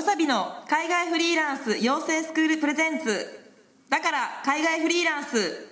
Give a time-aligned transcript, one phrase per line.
[0.00, 3.26] わさびの海外フリーランス養成スクールプレゼンツ。
[3.90, 5.68] だから海外フリーランス。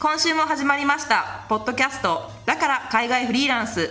[0.00, 2.22] 今週も始まりましたポッドキャスト。
[2.46, 3.90] だから海外フリーランス。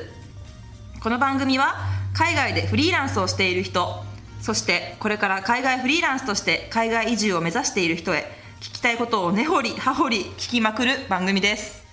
[1.03, 1.75] この番組は
[2.15, 4.03] 海外でフリーランスをしている人
[4.41, 11.85] そしてこれから海外フリーランスとして海外移住を目指している人へ聞きたいことを根掘り葉掘り聞きまくる番組です。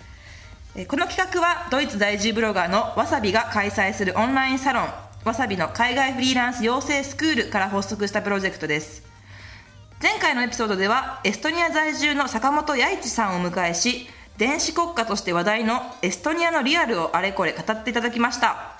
[0.88, 4.88] この企画はドイツ在住ブロガーのわさびが開催するオンラインサロン
[5.24, 9.05] わさびの海外フリーランス養成スクールから発足したプロジェクトです。
[10.02, 18.77] 前回のエピソードではエストニア在住の坂本弥一さんを迎えし電子国家として話題のエストニアのリアルをあれこれ語っていただきました。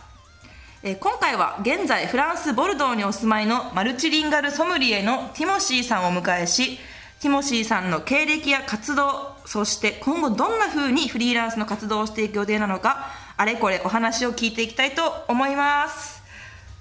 [0.83, 6.79] 今回は現在フランス・ボルドーにお住まいのマルチリンガルソムリエのティモシーさんをお迎えし
[7.27, 16.23] ティモシーさんの経歴や活動そして今後どんな風にフリーランスの活動をしていく予定なのかあれこれお話を聞いていきたいと思います。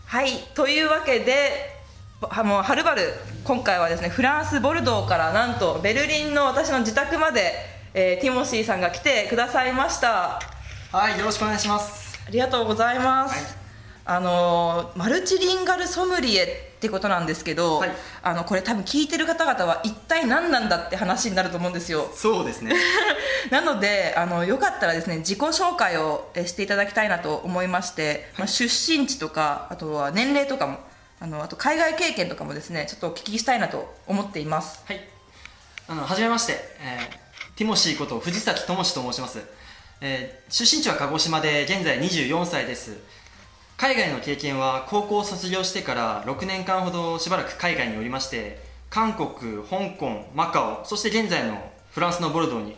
[0.06, 1.74] はいというわけで
[2.22, 3.12] もうはるばる
[3.44, 7.56] 今回はですねフランス・ボルドーからなんとベルリンの私の自宅まで、
[7.96, 10.40] えー、ティモシーさんが来てくださいました。
[10.92, 12.20] はいよろしくお願いします。
[12.28, 14.18] ありがとうございます、はい。
[14.18, 17.92] あのマルチリンガルソムリエってことなんですけど、はい、
[18.22, 22.10] あのこれ多分聞いてる方々は一体何なんだって話になると思うんですよ。
[22.14, 22.76] そうですね。
[23.50, 30.78] なのであのよかったらですね自己紹介をしていただきたいなと思いまして、はい、まあ、出身地とかあとは年齢とかも
[31.20, 34.82] あのあと海外経験とかもですねちょっとお聞きしたいなと思っています。
[34.86, 35.02] はい。
[35.88, 39.40] あの初めまして、えー、ティモシーこと藤崎智と申します、
[40.02, 42.98] えー、出身地は鹿児島で現在24歳です
[43.78, 52.76] 海外の経験は高校を卒業してから6年間ほどしばらく海外におりまして韓国香港マカオそして現在のフランスのボルドーに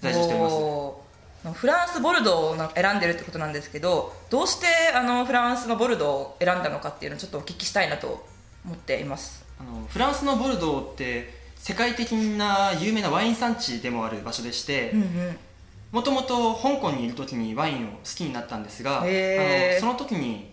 [0.00, 1.52] 在住しております。
[1.58, 8.24] フランスボルドーを選んでるってことなんですけどどうしてあのフランスのボルドーを選んだのかっていうのをちょっとお聞きしたいなと
[8.64, 9.44] 思っています。
[9.60, 15.38] あのフランスのボルドーって世界的な有名なワイン産地でもある場所でして、うんうん
[15.92, 19.10] もともと香港にいる時にワインを好きになったんですがあの
[19.78, 20.50] その時に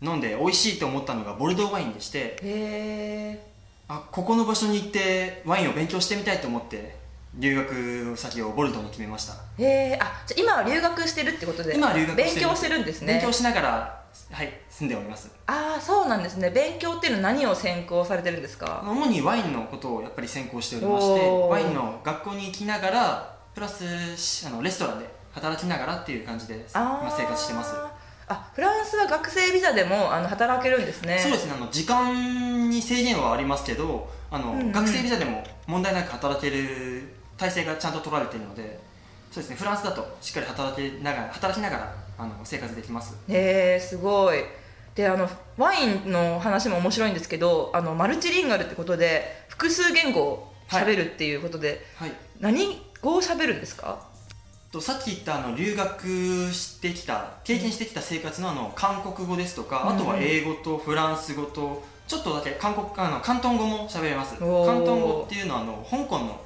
[0.00, 3.38] 飲んで美味しいと思ったのがボルドーワインでして
[3.86, 6.96] あここの場所に行ってワインを勉強してみたいと思って
[7.34, 9.34] 留学先をボルドーに決めました。
[9.58, 13.14] へえあじゃ今は留学してるってことで今は留学勉強してるんですね。
[13.14, 15.30] 勉強しながらはい住んでおります。
[15.46, 16.50] ああそうなんですね。
[16.50, 18.82] 勉強っていうのは何を専攻されてるんですか？
[18.86, 27.74] 主にワインのことをやっぱり専攻しておりましてワインの学校に行きながらプラスあのレストランで働きながらっていう感じで今生活してます。
[28.28, 31.18] あフランスは学生ビザでもあの働けるんですね。
[31.18, 38.78] そうですねあの時間に制限はありますけどあの、うんうん、学生ビザでも問題なく働ける体制がちゃんと取られているので
[39.32, 43.16] そうですねフランスだとしっかり働きながら働きながらあの生活できます。
[43.28, 44.38] へえすごい。
[44.94, 54.06] であのワインの話も面白いんですけどあのマルチリンガルってことで複数言語をしゃべるっていうことで、はい、はい、何語をしゃべるんですか？
[54.70, 64.36] とさっき言ったあの留学してきた経験してきた生活のあの韓国語ですとか、うん、あとは英語とフランス語とちょっとだけ韓国あの広東語も喋れます。
[64.36, 66.40] 広東語っていうのはあの香港の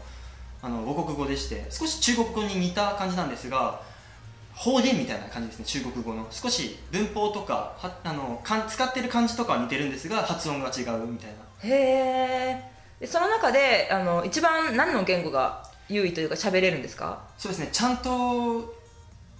[0.63, 3.81] あの母国語でして少し中国語に似た感じなんですが
[4.55, 6.27] 方言みたいな感じですね中国語の。
[6.31, 11.31] 少し文法とかはあのか使ってる漢字とかは似てるんですが発音が違うみたい
[11.63, 11.69] な。
[11.69, 12.72] へえ
[13.07, 17.23] その中であの一番何の言語が優位というか喋れるんですか？
[17.39, 17.69] そうですね。
[17.73, 18.75] ちゃんと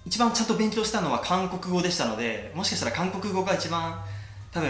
[0.05, 4.03] 一番ちゃんと勉強したのは韓国語でしたのでもしかしたら韓国語が一番
[4.51, 4.69] 多分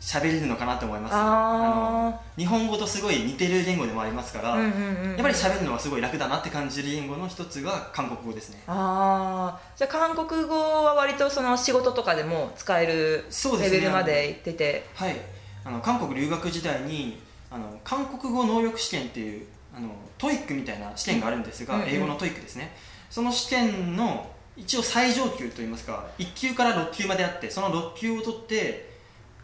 [0.00, 1.14] 喋れるのかなと思います。
[1.14, 8.62] あの日本語とすごい似てる言語でもありますから、やっぱり喋るのはすごい楽だなって感じる言語の一つが韓国語ですね。
[8.66, 13.26] ああじゃあ韓国語は割とその仕事とかでも使える
[13.60, 15.16] レベルまでいってて、ね、はい。
[15.62, 19.46] あの韓国留学時代にあの韓国語能力試験っていう
[19.76, 19.88] あの
[20.18, 22.74] TOEICみたいな試験があるんですが、うん、英語の TOEICですね。
[23.10, 28.90] その試験の一応最上級といいますか1級から6級まであってその6級を取って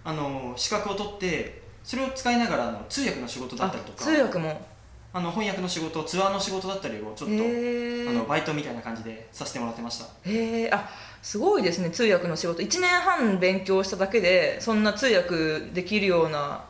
[0.05, 4.77] あの資格を取ってそれを使いながらの通訳の仕事だったりとか通訳も。
[5.13, 10.05] あの翻訳の仕事ツアーの仕事だったりをちょっとあのバイトみたいな感じでさせてもらってました。
[10.29, 10.91] へえあ
[11.23, 12.61] すごいですね通訳の仕事。
[12.61, 16.67] 1年半勉強しただけでそんな通訳できるような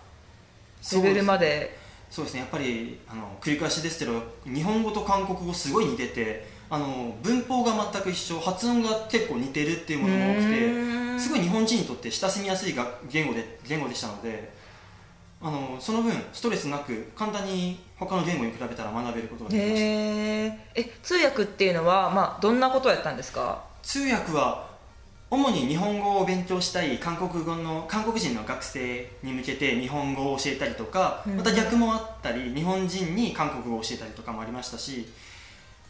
[0.94, 1.76] レベルまで。
[2.08, 2.40] そうですね。
[2.40, 10.40] やっぱりあの繰り返しですけど日本語と韓国語すごい似ててあの文法が全く一緒発音が結構似てるっていうものが多く
[11.16, 14.52] てすごい日本人にとって親しみやすいが言語で言語でしたので
[15.42, 19.78] ああのその分ストレスなく簡単に他の言語に比べたら学べることができました。
[20.80, 23.64] え通訳っていうのは、まあ、どんなことをやったんですか？
[23.82, 24.75] 通訳は
[25.28, 31.36] 主に日本語を勉強したい韓国語の韓国人の学生に向けて日本語を教えたりとか、うん。
[31.36, 35.06] また逆もあったり日本人に韓国語を教えたりとかもありましたし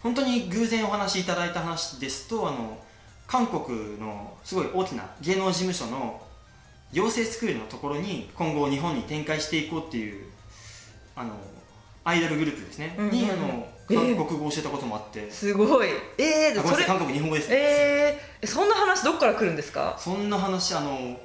[0.03, 2.79] 本当に偶然お話しいただいた話ですとあの
[3.27, 6.23] 韓国のすごい大きな芸能事務所の
[6.93, 10.25] 養成スクールのところに今後日本に展開していこうっていう
[11.15, 11.35] あの
[12.05, 15.89] アイドルグループですね、にあのえー韓国語を教えたこともあって、すごい。
[16.19, 19.97] えー、それあごめんなさい韓国日本語です、えー、そんな話どっから来るんですか？
[19.99, 21.19] そんな話あの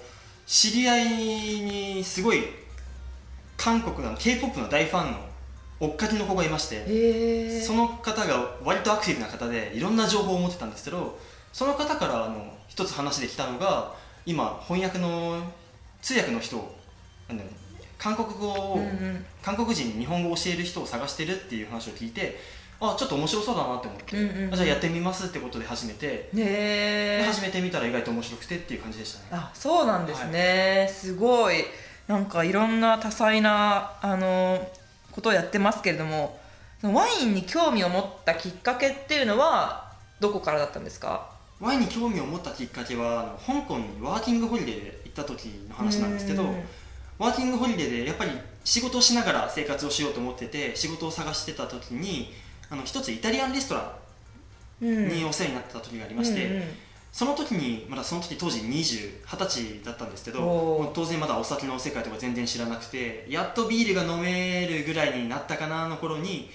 [0.45, 1.05] 知り合い
[1.61, 2.43] にすごい
[3.57, 5.19] 韓国の k p o p の大ファンの
[5.79, 11.17] 追っかけの子がいまして、えー、その方が割とアクティブな方でいろんな情報を持ってたんですけど
[11.53, 13.93] その方からあの一つ話できたのが
[14.25, 15.41] 今翻訳の
[16.01, 16.75] 通訳の人を
[17.27, 17.53] なんだろう
[18.01, 19.25] 韓国語を、うんうん。
[19.43, 22.39] 韓国人に日本語を教える人を探してるっていう話を聞いて
[22.79, 29.25] あちょっと面白そうだなって思って、うんうんじゃあやってみますってことで始めて、へでえ始めてみたら意外と面白くてっていう感じでしたね。
[29.43, 31.63] あそうなんですね、すごい。
[32.07, 34.67] なんかいろんな多彩なあの
[35.11, 36.39] ことをやってますけれども
[36.81, 41.29] ワインに興味を持ったきっかけっていうのはどこからだったんですか？
[41.59, 46.63] ワインに興味を持ったきっかけはあの香港にワーキングホリデーで行った時の話なんですけどうん
[47.21, 48.31] ワーキングホリデーでやっぱり
[48.63, 52.33] 仕事をしながら生活をしようと思ってて仕事を探してた時に
[52.69, 53.95] あの一つイタリアンレストラ
[54.81, 55.05] うん。
[55.05, 56.63] ンにお世話になってた時がありまして、うんうん
[57.11, 66.49] その時にまだその時当時20 20歳だったんですけど当然まだお酒の世界とか全然知らなくてやっとビールが飲めるぐらいになったかなの頃に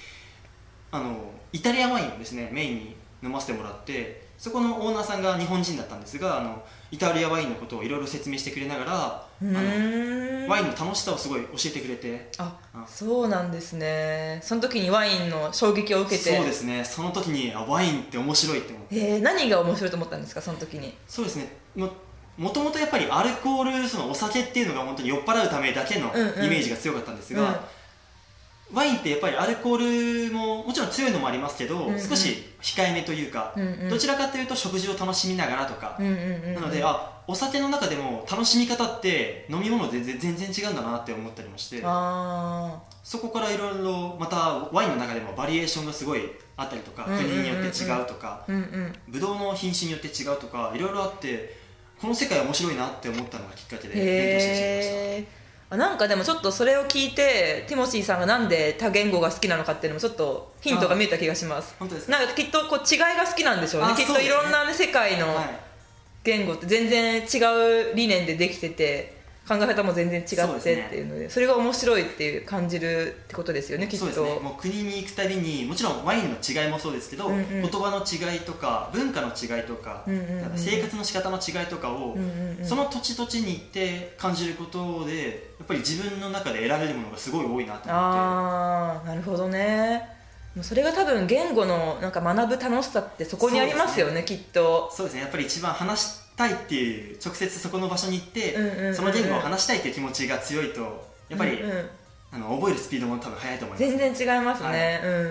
[0.90, 12.30] あのイタリアワインをですねメインに飲ませてもらってそこのオーナーさんが日本人だったんですがあのイタリアワインのことをいろいろ説明してくれながらあうのワインの楽しさをすごい教えてくれて。
[12.38, 14.40] ああそうなんですね。
[14.42, 16.36] その時にワインの衝撃を受けて。
[16.36, 16.84] そうですね。
[16.84, 18.96] その時にあワインって面白いって思って。
[18.96, 20.40] えー、何が面白いと思ったんですか？
[20.40, 20.94] その時に。
[21.08, 21.48] そうですね。
[21.74, 21.90] も
[22.36, 26.44] もともとやっぱりアルコールそのお酒っていうのが本当に酔っ払うためだけのうんうん。
[26.44, 27.64] イメージが強かったんですが、
[28.72, 32.00] ワインってやっぱりアルコールももちろん強いのもありますけど、うんうん。
[32.00, 33.88] 少し控えめというか、うんうん。
[33.88, 41.80] どちらかというと食事を楽しみながらとか、うんうんうんうんなのであお酒の中でも楽しみ方って飲み物で全然違うんだなって思ったりもして。
[41.84, 46.22] あそこからいろいろまたワインの中でもバリエーションがすごい
[46.56, 48.92] あったりとか、国によって違うとか、ーうんうん。
[49.08, 51.56] ブドウの品種によって違うとかいろいろあって
[52.00, 61.74] この世界面白いなって思ったのがきっかけで勉強してしまいましたなんかでもちょっとそれを聞いてティモシーさんがなんで多言語が好きなのかっていうのもちょっとヒントが見えた気がします。
[61.78, 62.18] 本当ですか？
[62.18, 63.94] なんかきっとこう違いが好きなんでしょうね。
[63.96, 65.60] きっといろんなね、世界のはい。
[66.24, 69.15] 言語って全然違う理念でできてて
[69.48, 70.26] 考え方も全然違っ
[70.60, 74.06] てっていうのでそれが面白いっていう感じるってことですよねきっと。
[74.06, 74.40] そうですね。
[74.40, 77.46] もう国に行くたびにもちろんワインの違いもそうですけど、うんうん。
[77.62, 80.04] 言葉の違いとか文化の違いとか,、
[80.56, 82.16] 生活の仕方の違いとかを、
[82.62, 87.90] その土地土地に行って感じることでやっぱり自分の中で得られるものがすごい多いなと思って。
[87.90, 90.16] ああなるほどね。
[90.56, 94.90] もうそれが多分言語のなんか学ぶ楽しさってそこにありますよねきっと。
[94.90, 95.20] そうですね。
[95.20, 101.88] やっぱり一番話したいっていう直接そこの場所に行って、うんうんその言語を話したいっていう気持ちが強いとやっぱり、うんうん。
[102.32, 103.96] あの覚えるスピードも多分速いと思います。
[103.96, 105.28] 全然違いますね、うんうんうん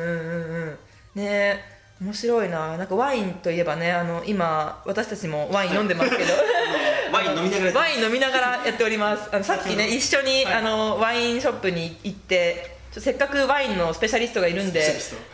[0.64, 0.78] うん
[1.16, 1.60] ね。
[2.02, 2.78] 面白いな。
[2.78, 6.34] なんかワインといえばねあの今私たちもワイン飲んでますけど。
[7.14, 9.30] ワイン飲みながらワイン飲みながらやっております。
[9.32, 10.54] あのさっきね一緒に、はい。
[10.56, 14.80] あのワインショップに行ってせっかくワインのスペシャリストがいるんで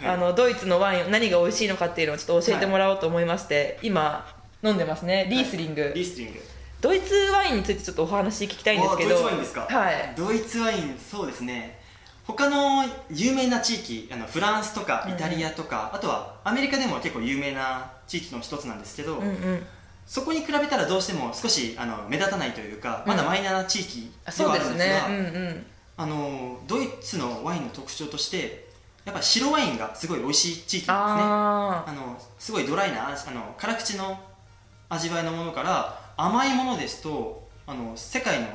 [0.01, 4.27] はいあのドイツのワイン何が美味しいのかっていうのをちょっと教えてもらおうと思いまして、今
[4.63, 5.27] 飲んでますね。
[5.29, 6.39] リースリング、リースリング。
[6.81, 9.09] ドイツワインについてちょっとお話聞きたいんですけど。
[9.09, 9.61] あドイツワインですか？
[9.61, 10.13] はい。
[10.15, 11.79] ドイツワインそうですね。
[12.25, 19.63] 他の有名な地域あのフランスとかイタリアとか、あとはアメリカでも結構有名な地域の一つなんですけど、うんうん。
[20.05, 25.65] そこに比べたらどうしても少しあの目立たないというかまだマイナーな地域あではあるんですが、うんうん。
[25.97, 28.67] あのドイツのワインの特徴として
[29.05, 31.31] やっぱ白ワインがすごい美味しい地域なんですね。
[31.31, 34.19] ああのすごいドライな味あの辛口の
[34.91, 38.47] 味わいのものから甘いものですとあの世界の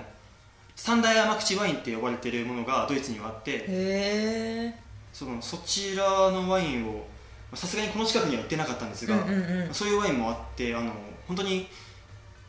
[0.75, 4.75] 三大甘口ワインって呼ばれているものがドイツにはあってーへえ
[5.13, 7.07] そのそちらのワインを
[7.55, 9.75] さすがにこの近くには売ってなかったんですが、うんうんうん。
[9.75, 10.93] そういうワインもあってあの
[11.27, 11.69] 本当に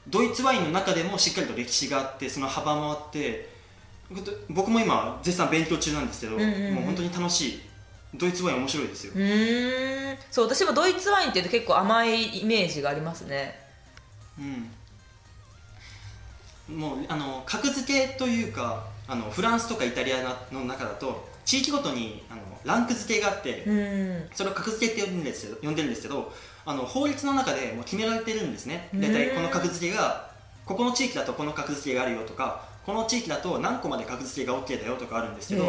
[0.09, 3.47] ドイツワインの中でもしっかりと歴史があってその幅もあって
[4.49, 6.73] 僕も今絶賛勉強中なんですけど、うんうんうん。
[6.75, 7.61] もう本当に楽しい。
[8.15, 9.13] ドイツワイン面白いですよ。
[9.15, 10.17] うーん。
[10.31, 13.66] そう私もドイツワインっていうと結構甘いイメージがありますね
[14.39, 14.41] う
[16.73, 16.79] ん。
[16.79, 20.17] もうあの格付けというかあのフランスとかイタリア
[20.51, 24.29] の中だと地域ごとにあのランク付けがあって、うん。
[24.33, 26.33] それを格付けって呼んでるんですよ呼んでるんですけど
[26.65, 28.89] あの法律の中でもう決められてるんですね。
[28.93, 30.29] 大体この格付けが
[30.65, 35.63] ここの地域だとこの格付けがあるよとかこの地域だと何個まで格付けが OK だよとかあるんですけど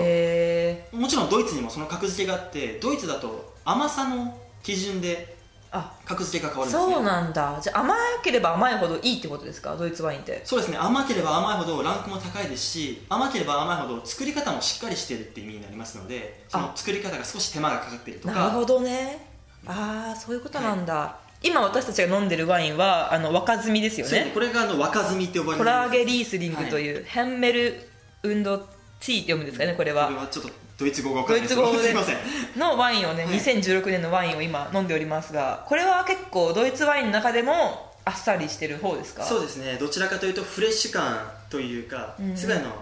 [0.97, 5.38] もちろんドイツにもその格付けがあってドイツだと甘さの基準で
[5.71, 6.95] あ格付けが変わるんですね。
[6.95, 7.59] そうなんだ。
[7.61, 9.77] じゃあ甘ければ甘いほどいいってことですか？
[9.77, 10.41] ドイツワインって。
[10.45, 10.79] そうですね。
[10.79, 18.35] 甘ければ甘いほどランクも高いですし甘ければ甘いほど作り方もしっかりしてるって意味になりますのでその作り方が少し手間がかかってるとか。
[18.35, 19.27] なるほどね。
[19.67, 24.31] ああそういうことなんだ、今私たちが飲んでるワインはあの若摘みですよね。
[24.33, 25.65] これがあの若摘みって呼ばれる。
[25.65, 27.91] コラーゲリースリングという、ヘンメル
[28.23, 30.07] ウンドティーって読むんですかねこれは。
[30.07, 31.43] これはちょっとドイツ語が分かんない。
[31.43, 31.89] ですドイツ語で。
[31.89, 32.17] すいません。
[32.59, 33.35] のワインをね、はい。
[33.39, 39.25] 2016年のワインを今飲んでおりますがこれは結構ドイツワインの中でもあっさりしてる方ですか？
[39.25, 39.77] そうですね。
[39.79, 42.73] どちらかというとフレッシュ感というか、うんすごいあの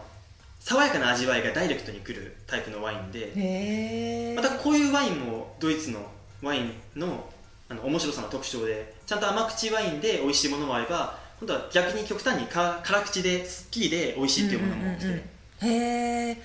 [0.61, 6.01] 爽やかな味わいがダイレクトにくるタイプのワインでへえまたこういうワインもドイツの
[6.43, 7.25] ワインの
[7.69, 15.25] あの面白さの特徴でちゃんと甘口ワインで美味しいものもあれば今度は逆に極端にか辛口ですっきりで美味しいっていうものも多くて、
[15.69, 16.43] へえ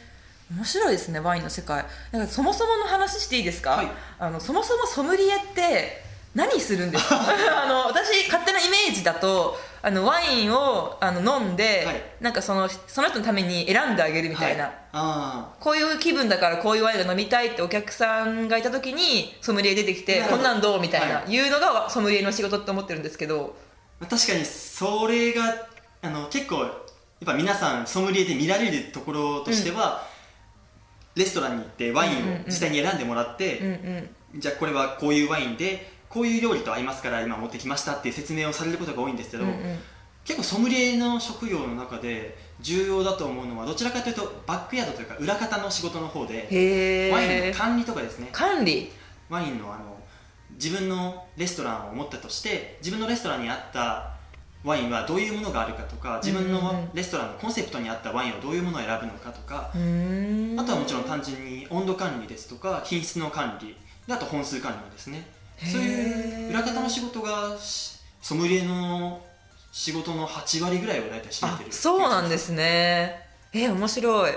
[0.56, 1.86] 面白いですねワインの世界。
[2.12, 3.92] なんかそもそもの話していいですか、はい。
[4.20, 6.04] あのそもそもソムリエって
[6.36, 7.18] 何するんですか？
[7.64, 12.04] あの私勝手なイメージだとあのワインをあの飲んで、はい。
[12.20, 14.74] なんかそのその人のために選んであげるみたいな、はい。
[14.92, 23.56] あこういう気分だからこういうワインが飲みたいってお客さんがいた時にソムリエ出てきてこんなんどうみたいな、は言うのがソムリエの仕事って思ってるんですけど。
[24.02, 25.56] ー確かにそれが
[26.02, 26.72] あの結構やっ
[27.26, 30.11] ぱ皆さんソムリエで見られるところとしては、
[31.16, 34.40] レストランに行ってワインを実際に選んでもらって、うんうん。
[34.40, 39.80] じゃあこれはこういうワインでこういう料理と合いますから今持ってきましたっていう説明をされることが多いんですけど、うんうん。
[40.24, 48.30] 結構ソムリエの職業の中で重要だと思うのはどちらかというとバックヤードというか裏方の仕事の方でへワインのえ管理とかですね。
[48.32, 48.92] 管理？
[49.30, 49.98] ワインのあの
[50.52, 54.11] 自分のレストランを持ったとして自分のレストランに合った
[54.64, 63.76] ワインはどういうものがあるかとか自分のレストランのコンセプトに合ったワインをどういうものを選ぶのかとかあとはもちろん単純に温度管理ですとか品質の管理
[64.08, 65.26] であと本数管理もですね。
[65.64, 69.22] そういう裏方の仕事がしソムリエの
[69.72, 71.72] 仕事の8割ぐらいを大体占めあてる。
[71.72, 73.20] そうなんですね。
[73.54, 74.32] え面白い。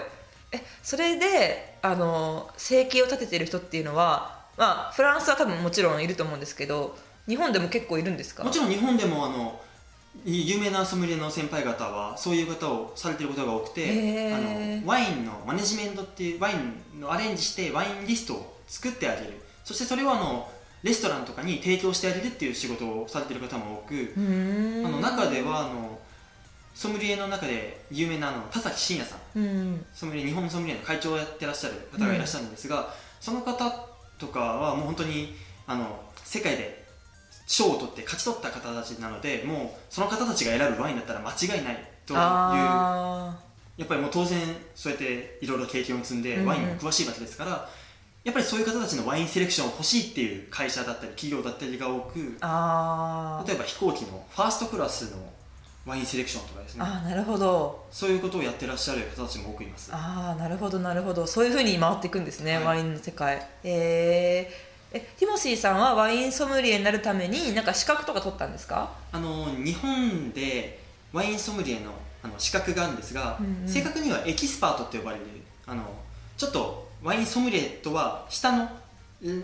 [0.53, 8.45] えそれであの生計を立ててる人っていうのは、まあ、フランスは多分もちろんいると思うんですけど日本でも結構いるんですか？
[8.45, 9.61] もちろん日本でもあの
[10.25, 19.41] 有名なソムリエの先輩方はそういう方をされてることが多くてへあーのワインのマネジメントっていうワインのアレンジしてワインリストを作ってあげる。
[19.65, 20.51] そしてそれをあの
[20.83, 24.21] レストランとかに提供してあげるっていう仕事をされてる方も多くあ
[24.89, 25.99] の中ではあの
[26.75, 29.39] ソムリエの中で有名なあの田崎真也さん。
[29.39, 29.87] うん。
[29.95, 33.71] ソムリエ日本ソムリエの会長をやってらっしゃる方がいらっしゃるんですが、その方
[34.19, 35.35] とかはもう本当に
[35.67, 36.84] あの世界で
[37.47, 42.19] 賞を取って勝ち取った方たちなのでもうその方たちが選ぶワインだったら間違いないという。
[42.19, 43.39] あ
[43.77, 44.39] やっぱりもう当然
[44.75, 47.69] そうやっていろいろ経験を積んでうんワインも詳しいわけですから、
[48.23, 55.19] やっぱりそういう方たちのワインセレクションを欲しいっていう会社だったり企業だったりが多く例えば飛行機のファーストクラスの
[55.85, 56.83] ワインセレクションとかですね。
[56.83, 57.85] あーなるほど。
[57.91, 59.91] そういうことをやってらっしゃる方たちも多くいます。
[59.93, 61.27] ああなるほどなるほど。
[61.27, 62.65] そういうふうに回っていくんですね、はい。
[62.65, 63.47] ワインの世界。
[63.65, 68.93] えー、えティモシーさんはワインソムリエになるためになんか資格とか取ったんですか？
[69.11, 70.79] あの日本で
[71.13, 73.69] ワインソムリエのあの資格があるんですが、うんうん。
[73.69, 75.25] 正確にはエキスパートって呼ばれる。
[75.67, 75.83] あの
[76.37, 78.69] ちょっとワインソムリエとは下のん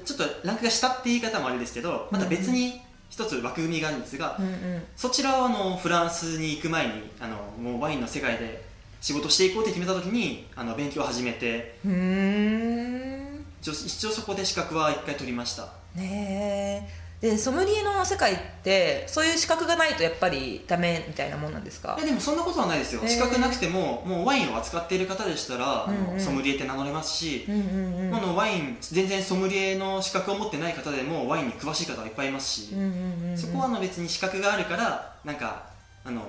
[0.05, 4.83] ちょっとランクが下って言い方もあれですけどまた別に一つ枠組みがあるんですが、うんうん。
[4.97, 8.63] そちらはあのフランスに行く前にあのもうワインの世界で
[9.01, 11.79] 仕事していこうって決めた時にあの勉強を始めて。
[11.85, 13.30] うーん
[13.61, 15.69] 一応そこで資格は一回取りました。
[15.95, 17.01] ねえ。
[17.21, 21.99] でソムリエの世界ってそういう資格がないとやっぱりダメみたいなもんなんですか？
[22.03, 23.07] でもそんなことはないですよ。
[23.07, 28.15] 資格なくてももうワインを扱っている方でしたら、うんうんソムリエって名乗れますし、うんうんうん。
[28.15, 33.37] あのワイン全然ソムリエの資格を持ってない方でもワインに詳しい方はいっぱいいますし、うんうんうんうん。
[33.37, 35.65] そこはあの別に資格があるからなんか
[36.07, 36.23] あの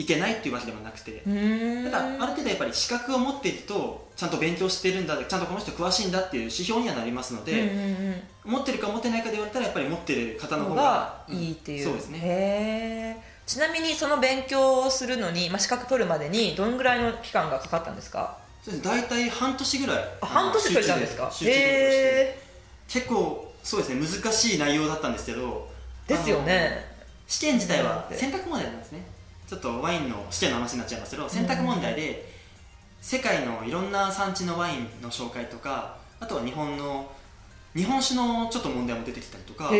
[0.00, 1.22] いけないっていうわけでもなくて、
[1.84, 7.76] ただある程度やっぱり資格を持っているとちゃんと勉強してるんだちゃんとこの人詳しいんだっていう指標にはなりますので、うんうん
[8.46, 8.52] うん。
[8.52, 13.22] 持ってるか持ってないかで言われたらやっぱり持ってる方のの方ががいいっていう、そうですね。
[13.46, 18.38] ちなみにその勉強をするのに、まあ、資格取るまでにどんぐらいの期間がかかったんですか？
[18.64, 20.04] そうです大体半年ぐらい。
[20.22, 21.30] あ半年取れたんですか？
[21.42, 22.38] へ
[22.88, 24.00] 結構そうですね。
[24.00, 25.68] 難しい内容だったんですけど
[26.08, 26.88] えですよね。
[27.26, 28.16] 試験自体はうん。
[28.16, 29.04] 選択問題なんですね
[29.50, 32.24] ちょっとワインの試験の話になっちゃいますけど選択問題で
[33.00, 37.10] 世界のいろんな産地のワインの紹介とかあとは日本の
[37.74, 39.72] 日本酒のちょっと問題も出てきたりとか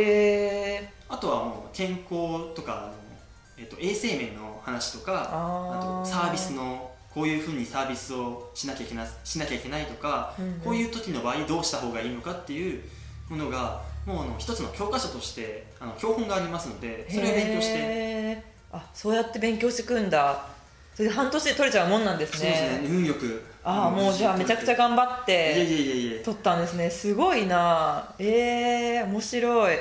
[1.08, 2.90] あとはもう健康とか
[3.56, 10.52] えっと衛生面の話とかああとサービスのこういうふうにサービスをしなきゃいけなしなきゃいけないとか、うんうん。
[10.62, 12.82] こういう時の場合どうした方がいいのかっていう
[13.28, 20.46] ものがもうあの一つの教科書としてあの教本がありますのでそれを勉強しててあそうやって勉強していくんだ。
[20.94, 22.78] それで半年で取れちゃうもんなんですそうですね。
[22.78, 26.90] ね運よくああもうじゃあめちゃくちゃ頑張っいえいて取ったんですね。
[26.90, 28.14] すごいな。
[28.18, 29.76] ええ面白い。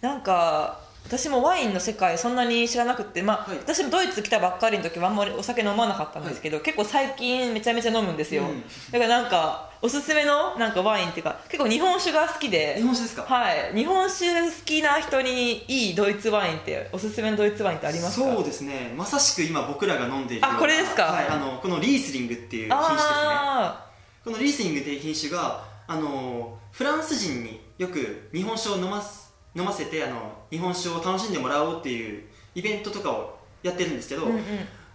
[0.00, 3.58] なんか私もワインの世界そんなに知らなくて、まあはい。
[3.58, 8.62] 私もドイツ来たばっかりの時はあんまりお酒飲まなかったんですけど、結構最近めちゃめちゃ飲むんですよ、うん。
[8.90, 12.74] だからなんかおすすめのなんかワインっていうか結構日本酒が好きで。
[12.74, 13.22] 日本酒ですか？
[13.22, 13.72] はい。
[13.72, 18.34] 日本酒好きな人にいいドイツワインっておすすめのドイツワインってありますか？
[18.34, 18.92] そうですね。
[18.96, 21.04] まさしく今僕らが飲んでいるあこれですか？
[21.04, 23.08] はい、あのこのリースリングっていう品種ですね。
[23.12, 23.86] あ
[24.24, 32.24] このリースリングっていう品種があのフランス人によく日本酒を飲ます飲ませてあの日本酒を楽しんでもらおうっていう
[32.56, 34.42] イベントとかをやってるんですけど、ーうんうん。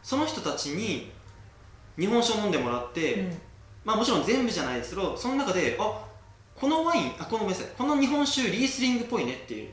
[0.04, 1.10] その人たちに
[1.98, 3.38] 日本酒を飲んでもらって、うん
[3.84, 6.06] まあ、もちろん全部じゃないですけどその中であ
[6.56, 9.70] このワインあこのごめんなさいこの日本酒リースリングっぽいねっていう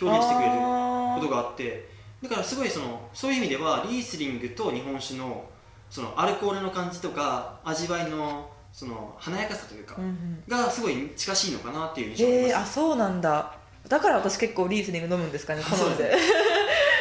[0.00, 1.88] 表現してくれることがあって
[2.22, 5.48] だからすごいそのそういう意味ではリースリングと日本酒の
[5.90, 10.42] そのアルコールの感じとか味わいのその華やかさというか、うんうん。
[10.46, 13.56] がすごい近しいのかなっていう印象があります、あそうなんだ。
[13.88, 15.62] だから私結構リースリング飲むんですかね。
[15.62, 16.14] 好んで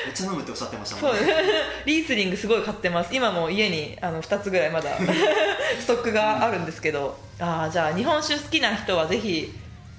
[0.08, 1.20] めっちゃ飲むっておっしゃってましたもんね。
[1.86, 3.14] リースリングすごい買ってます。
[3.14, 4.92] 今も家にあの2つぐらいまだ
[5.80, 9.54] ストックがあるんですけど、ああじゃあ日本酒好きな人はぜひ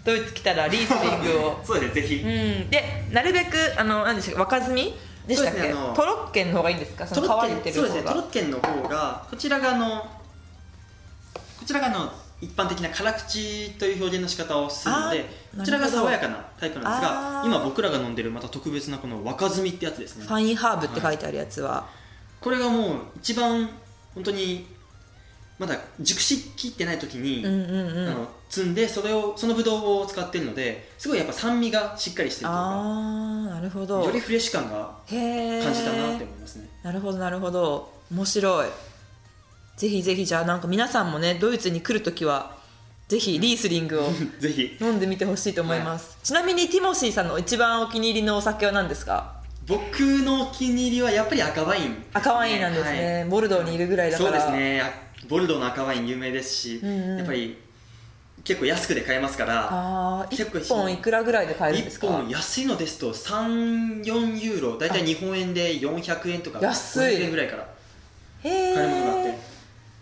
[0.04, 1.60] ドイツ来たらリースリングを。
[1.64, 2.70] そうですねぜひ、うん。
[2.70, 4.98] でなるべくあの何でしたっけ若摘み？
[5.26, 7.06] でしたっけ、ねトロッケンの方がいいんですか？
[7.06, 12.10] その乾いてケンそうですねトロッケンの方がこちらがあのこちらがあの
[12.40, 15.24] 一般的な辛口という表現の仕方をするので
[15.56, 20.24] こちらが爽やかなタイプなんですが今僕らが飲んでるまた特別なこの若摘みってやつですね。
[20.24, 21.88] ファインハーブって書いてあるやつは、
[22.40, 23.68] これがもう一番
[24.14, 24.66] 本当に
[25.58, 28.08] まだ熟しきってない時に、うんうんうん。
[28.08, 34.04] あの摘んでそれをそのブドウを使ってるのですごいやっぱ酸味がしっかりしてるというかああなるほど。
[34.04, 36.68] よりフレッシュ感が感じたなって思いますね。
[36.84, 37.92] なるほどなるほど。
[38.12, 38.68] 面白い
[39.78, 42.56] ぜひぜひじゃあなんか皆さんもねドイツに来るときは
[43.06, 44.08] ぜひリースリングを
[44.40, 44.76] ぜひ。
[44.80, 49.32] 飲んでみてほしいと思います、ちなみにティモシーさんの一番お気に入りのお酒は何ですか？
[49.66, 51.90] 僕のお気に入りはやっぱり赤ワイン。
[51.90, 53.24] ね、赤ワインなんですね、はい。
[53.28, 54.30] ボルドーにいるぐらいだから。
[54.30, 54.80] そうですね。
[54.82, 54.90] あ
[55.28, 57.18] ボルドーの赤ワイン有名ですし、うんうん。
[57.18, 57.56] やっぱり
[58.44, 67.16] 結構安くで買えますからああ結構1本いくらぐらいで買えるんです1か本安いのですと34ユーロ大体日本円で400円とか安い。
[67.16, 67.68] 500円ぐらいから
[68.44, 69.28] へ買えるものがあって。
[69.30, 69.47] え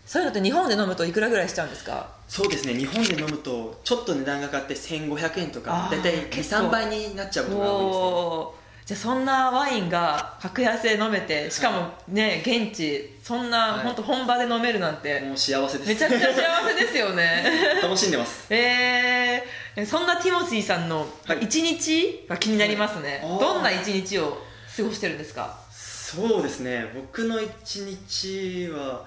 [0.06, 2.08] そういうのって日本で飲むといくらぐらいしちゃうんですか？
[2.28, 6.56] そうですね日本で飲むとちょっと値段がかかって1500円とか大体結構。
[6.68, 8.66] 23倍になっちゃうことが多いですね。
[8.86, 13.84] じゃあそんなワインが格安で飲めてしかもね現地そんなはい。
[13.84, 15.88] 本当本場で飲めるなんてもう幸せです。
[15.88, 17.44] めちゃくちゃ幸せですよね。
[17.82, 18.46] 楽しんでます。
[18.54, 21.38] えー、そんなティモシーさんのはい。
[21.40, 23.40] 一日が気になりますね、あー。
[23.40, 24.38] どんな一日を
[24.76, 25.58] 過ごしてるんですか？
[25.72, 26.86] そうですね。
[26.94, 29.04] 僕の一日は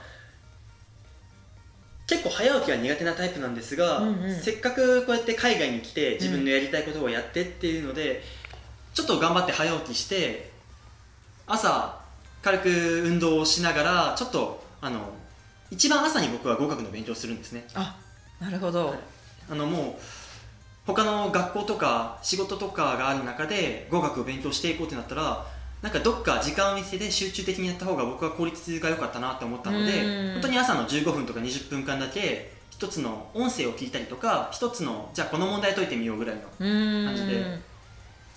[2.09, 4.35] 結構早起きは苦手なタイプなんですが、うんうん。
[4.35, 8.23] せっかくこうやって海外に来て自分のやりたいことをやってっていうので、
[8.95, 10.51] ちょっと頑張って早起きして
[11.45, 12.01] 朝
[12.41, 15.01] 軽く運動をしながらちょっとあの
[15.69, 17.67] 一番朝に僕は語学の勉強をするんですね。
[17.75, 17.95] あ
[18.41, 18.95] なるほど、
[19.47, 20.01] あのもう
[20.87, 25.45] 他の学校とか仕事とかがある中で語学を勉強していこうってなったら
[25.81, 30.33] なんかどっか時間を見せて集中的にやった方が僕は効率が良かったなって思ったのでうん。
[30.33, 36.41] 本当に朝の15分とか20分間だけ一つの音声を聞いたりとか一つのじゃあこの問題解いてみようぐらいの
[37.07, 37.59] 感じで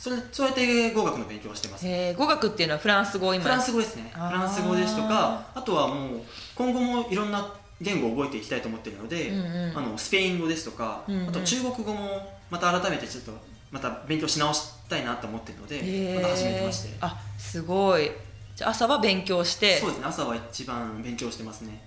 [0.02, 1.86] それそうやって語学の勉強をしてます。
[1.86, 3.44] えー語学っていうのはフランス語を今。
[3.44, 4.10] フランス語ですね。
[4.12, 6.20] フランス語ですとかあとはもう
[6.56, 9.78] 今後もいろんな言語を覚えていきたいと思っているので、うんうん。
[9.78, 11.28] あのスペイン語ですとか、うんうん。
[11.28, 13.32] あと中国語もまた改めてちょっと
[13.70, 16.14] また勉強し直したいなと思っているので、へー。
[16.16, 16.96] また始めてまして。
[17.00, 18.10] あすごい。
[18.54, 19.78] じゃあ朝は勉強して。
[19.78, 21.82] そうですね朝は一番勉強してますね。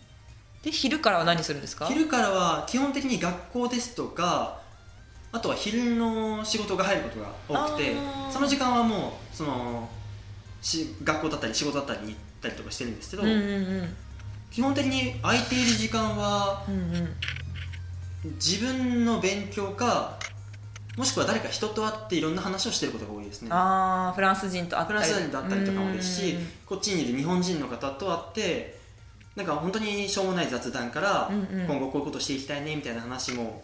[0.63, 1.85] で昼からは何するんですか？
[1.85, 4.59] 昼からは基本的に学校ですとか
[5.31, 7.19] あとは昼の仕事が入ること
[7.53, 7.93] が多くて
[8.31, 9.87] その時間はもうその
[10.63, 13.41] し学校だったり仕事だったりに行ったりとかしてるんですけど、うんうんう
[13.83, 13.95] ん。
[14.49, 17.15] 基本的に空いている時間はうんうん。
[18.37, 20.17] 自分の勉強か
[20.97, 23.49] もしくは誰か人と会っていろんな話をしてることが多いですね。
[23.51, 26.47] ああフランス人と会ったりフランス人と会ったりとかもですしうん。
[26.65, 28.77] こっちにいる日本人の方と会って
[29.35, 31.65] なんか本当にしょうもない雑談から、うんうん。
[31.65, 33.63] 今後こういうことしていきたいねみたいな話も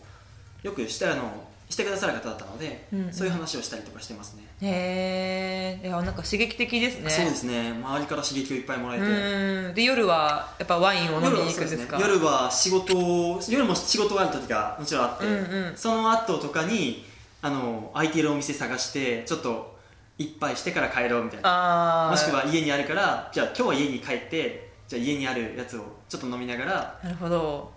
[0.63, 3.13] よくしてあのしてくださる方だったので、うんうん。
[3.13, 4.43] そういう話をしたりとかしてますね。
[4.61, 7.09] へえいやなんか刺激的ですね。
[7.09, 7.71] そうですね。
[7.71, 9.73] 周りから刺激をいっぱいもらえて、うん。
[9.73, 11.97] で夜はやっぱワインを飲みに行くんですか？
[11.97, 12.51] 夜はね。
[12.51, 15.33] 仕事夜も仕事がある時がもちろんあって、うん
[15.69, 15.77] うん。
[15.77, 17.09] その後とかに
[17.41, 19.77] あの空いてるお店探してちょっと
[20.17, 22.09] 一杯してから帰ろうみたいな。
[22.11, 26.99] もしくは家にあるからじゃあ今日は家に帰ってじゃあ家にあるやつをちょっと飲みながら。
[27.03, 27.71] なるほど。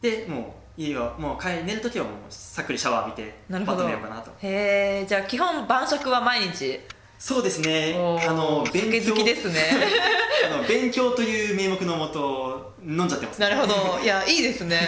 [0.00, 3.84] でもう家はもう帰寝る時はもうさっくりシャワー浴びてなるほど。
[3.84, 4.30] 寝ようかなと。
[4.40, 6.80] へえじゃあ基本晩酌は毎日？
[7.18, 7.94] そうですね。
[7.94, 9.60] あの酒勉強好きですね。
[10.52, 12.53] あの勉強という名目のもと
[12.86, 13.40] 飲んじゃってます。
[13.40, 13.98] なるほど。
[14.02, 14.78] いやいいですね。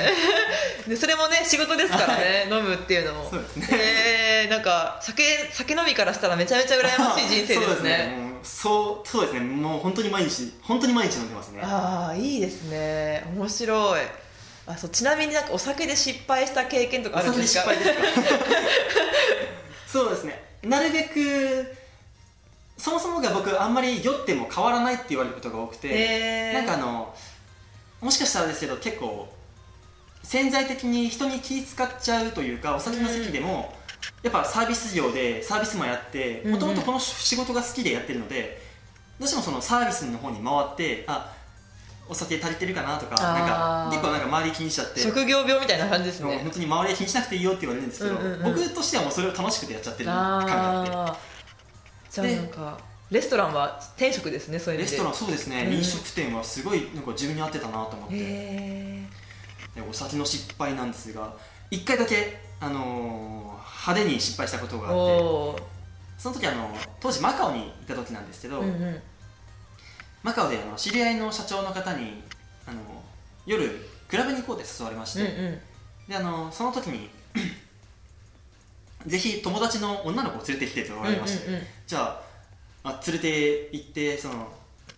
[0.86, 3.30] でそれもね仕事ですからね飲むっていうのも。
[3.30, 3.68] そうですね。
[3.72, 8.18] へえなんか酒酒飲みからしたらめちゃめちゃ羨ましい人生ですね。
[8.42, 9.40] そうそうですね。
[9.40, 11.60] もう本当に毎日本当に毎日飲んでますね。
[11.64, 13.24] ああいいですね。
[13.34, 14.00] 面白い。
[14.68, 17.64] あそうちなみになんかお酒で失敗した経験とかあるんですか？
[19.90, 20.42] そうですね。
[20.62, 21.74] なるべく
[22.76, 26.52] そもそもが僕あんまり酔っても変わらないって言われることが多くて、へー。
[26.54, 27.14] なんかあの
[28.00, 29.28] もしかしたらですけど結構
[30.22, 33.72] 潜在的に人に気使っちゃうというかお酒の席でも、
[34.22, 38.60] やっぱサービス業でサービスマンやってもともとこの仕事が好きでやってるので
[39.18, 41.32] どうしてもそのサービスの方に回ってあ
[42.08, 45.00] お酒足りてるかなとかなんか結構なんか周り気にしちゃって。
[45.00, 46.38] 職業病みたいな感じですね。
[46.38, 51.20] 本当に周りは気にしなくていいよって言われるんですけど、僕としてはもうそれを楽しくてやっちゃってる感があって
[52.10, 52.78] じゃあでなんか
[53.10, 55.74] レストランは転職ですねそレストランそうですね、うん。
[55.74, 58.14] 飲食店はすごいなんか自分に合ってたなと思って。
[58.16, 59.02] へ
[59.76, 61.34] でお酒の失敗なんですが
[61.70, 65.62] 1回だけ、あのー派手に失敗したことえがあって。
[66.18, 69.00] その時あの当時マカオにいた時なんですけど、うんうん。
[70.24, 72.22] マカオであの知り合いの社長の方に
[72.66, 72.80] あの
[73.46, 73.70] 夜
[74.08, 75.58] クラブに行こうって誘われまして、うんうん。
[76.08, 77.10] であのその時に
[79.06, 81.66] ぜひ友達の女の子を連れてきてと言われまして、うんうんうん。
[81.86, 82.25] じゃあ
[82.90, 84.48] あ連れて行ってその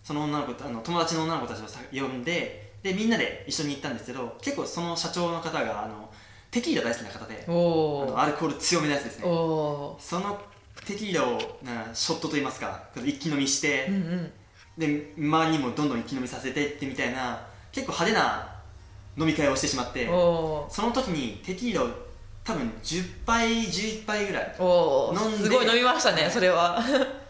[0.03, 6.09] その女の子あの友達の女の子たちをさ呼んででみんなで一緒に行ったんですけど結構その社長の方があの
[6.51, 9.31] テキーラ大好きな方であのアルコール強めのやつですおね。
[9.31, 10.39] おその
[10.85, 14.31] テキーラをなショットといいますか一気飲みして、うんうん。
[14.77, 18.59] で周りにもどんどん一気飲みさせてってみたいな結構派手な
[19.17, 21.89] 飲み会をしてしまっておその時にテキーラを
[22.45, 26.81] 多分10杯11杯ぐらい飲んですごい飲みましたねそれは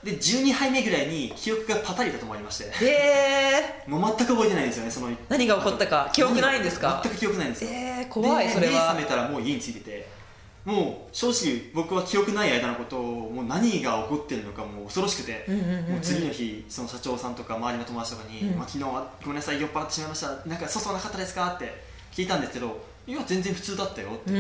[0.04, 2.66] で12杯目ぐらいに記憶がパタリと止まりまして。
[2.66, 5.10] へえもう全く覚えてないんですよねその。
[5.28, 6.10] 何が起こったか。
[6.14, 7.02] 記憶ないんですか？
[7.04, 7.72] 全く記憶ないんですよ。
[7.72, 8.74] えー、怖いでそれは。
[8.74, 10.20] 目覚めたらもう家に着いてて。
[10.66, 18.58] もう正直僕は記憶ない間のことをもう何が起こってるのかもう恐ろしくて、うんうんうんうんもう次の日その社長さんとか周りの友達とかに、うん。
[18.58, 20.28] まあ、昨日はごめんなさい酔っ払ってしまいました。
[20.28, 21.54] なんか粗相なかったですか？
[21.56, 21.82] って
[22.12, 24.32] 聞いたんですけどいや全然普通だったよって。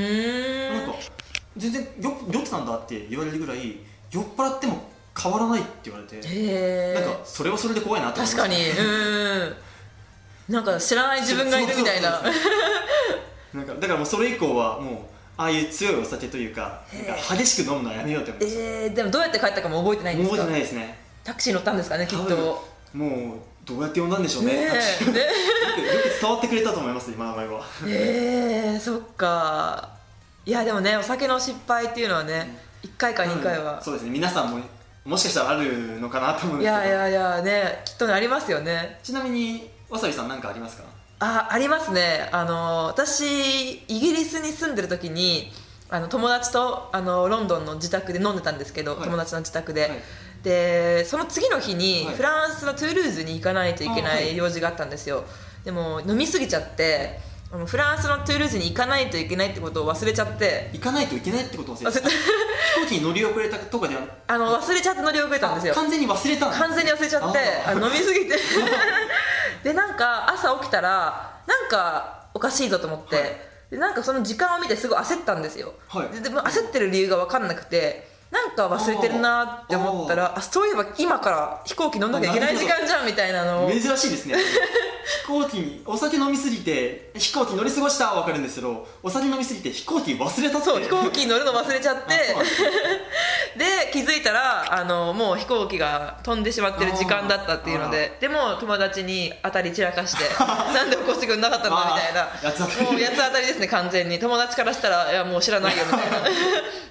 [0.71, 0.95] なんか
[1.57, 3.77] 全然酔酔ってたんだって言われるぐらい
[4.11, 4.83] 酔っ払っても
[5.21, 8.43] 変わらないって言われて、なんかそれはそれで怖いなって思いました。
[8.43, 8.69] 確かに。
[8.69, 8.83] う
[10.51, 10.53] ん。
[10.53, 12.21] なんか知らない自分がいるみたいな。
[13.53, 14.95] なんかだからもうそれ以降はもう
[15.37, 20.35] ああいう強いお酒というかなんか激しく飲むのはやめようって思いましえー、でもどうやって帰ったかも覚えてないんですか？
[20.37, 20.99] た覚えてないですね。
[21.23, 27.65] タクシー乗ったんですかねきっ多と分もうどうやって呼んだんでしょうねねタクシーえねよくよく伝わってくれたと思います今の場合は。
[27.87, 29.89] えー、そっか。
[30.45, 33.81] いやでもねお酒の失敗っていうのはね1回か2回は。
[33.81, 34.09] そうですね。
[34.11, 34.59] 皆さんも
[35.09, 36.93] もしかしたらあるのかなと思うんいですけど。
[36.93, 38.99] やいやいやねきっとねありますよね。
[39.01, 40.83] ちなみにわさびさん何かありますか？
[41.19, 42.29] あありますね。
[42.31, 45.51] あの私イギリスに住んでる時に
[45.89, 49.03] あの友達とあのロンドンの自宅で飲んでたんですけど、はい。
[49.05, 49.91] 友達の自宅で、はい。
[50.43, 52.15] でその次の日にはい。
[52.15, 54.37] フランスのトゥールーズに行かないといけなあはいい。
[54.37, 55.25] 用事があったんですよ。
[55.65, 57.19] でも飲みすぎちゃって
[57.51, 60.69] あのフランスのトゥールーズに行かないといけないってことを忘れちゃって。
[60.71, 65.73] 行かないといけないってことを忘れて飛行機に乗り遅れたとかではあの忘れちゃって乗り遅れたんですよ。
[65.73, 66.51] 完全に忘れたの？
[66.51, 68.35] 完全に忘れちゃってあ飲みすぎて。
[69.63, 73.37] でなんか朝起きたらなんかおかしいぞと思って、はい。
[73.71, 76.09] でなんかその時間を見てすごい焦ったんですよ、はい。
[76.09, 83.71] ででも焦ってる理由が分かんなくてなんか忘れてるなって思ったらあそういえば今から飛行機乗んなきゃいけない時間じゃんみたいなのを。
[83.71, 84.35] 珍しいですね。
[85.23, 90.65] 飛行機にお酒飲みすぎて飛行機乗り過ごしたは分かるんですけどお酒飲みすぎて飛行機忘れたって。
[90.65, 92.35] そう飛行機に乗るの忘れちゃって。
[93.57, 100.23] で 気づいたらあのもう飛行機が飛んでしまってる時間だったっていうのででも友達に当たり散らかして
[100.73, 102.27] なんで起こしてくれなかったんだみたいな。
[102.43, 102.91] 八つ当たり。
[102.91, 104.19] もう八つ当たりですね完全に。
[104.19, 106.17] 友達からしたらいやもう知らないよみたいな。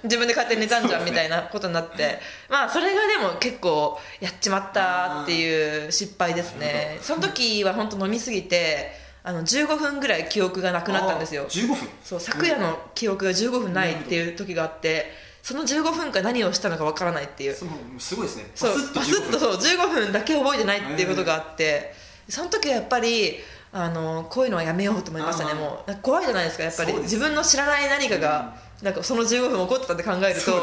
[0.03, 6.99] 自分で勝手に寝たんじゃんみたいなことになって、まあそれがでも結構やっちまったっていう失敗ですね。
[7.01, 8.91] その時は本当飲みすぎて
[9.23, 11.45] あの15分ぐらい記憶がなくなったんですよ。
[11.47, 11.77] 15分。
[12.03, 15.11] そう昨夜の記憶が15分ないっていう時があって
[15.43, 17.55] その15分間何をしたのかわからないっていう。
[17.99, 18.45] すごいですね。
[18.55, 19.39] そうバスッと15分。
[19.39, 21.93] そう15分だけ覚えてないっていうことがあって
[22.27, 23.37] その時はやっぱり
[23.71, 25.95] あのこういうのはやめようと思いましたねもう。
[26.01, 26.93] 怖いじゃないですかやっぱり。
[26.93, 30.57] 自分の知らない何かがなんかその15分起こってたって考えるとね。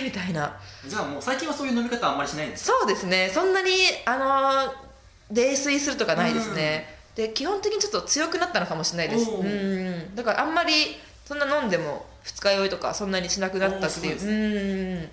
[0.00, 0.56] えみたいな。
[0.86, 3.30] じゃあもう最近はそういう飲み方あんまりしないんですそうですね。
[3.32, 3.70] そんなに
[4.04, 4.16] あ
[4.66, 4.74] の
[5.30, 9.30] 泥酔するとかないですね、で基本的にちょっと強くなったのかもしれないです。
[9.30, 10.14] おうーん。
[10.14, 14.14] だからあんまりそんな飲んでも二日酔いとかそんなにしなくなったっていう。
[14.14, 15.08] おーすごうん。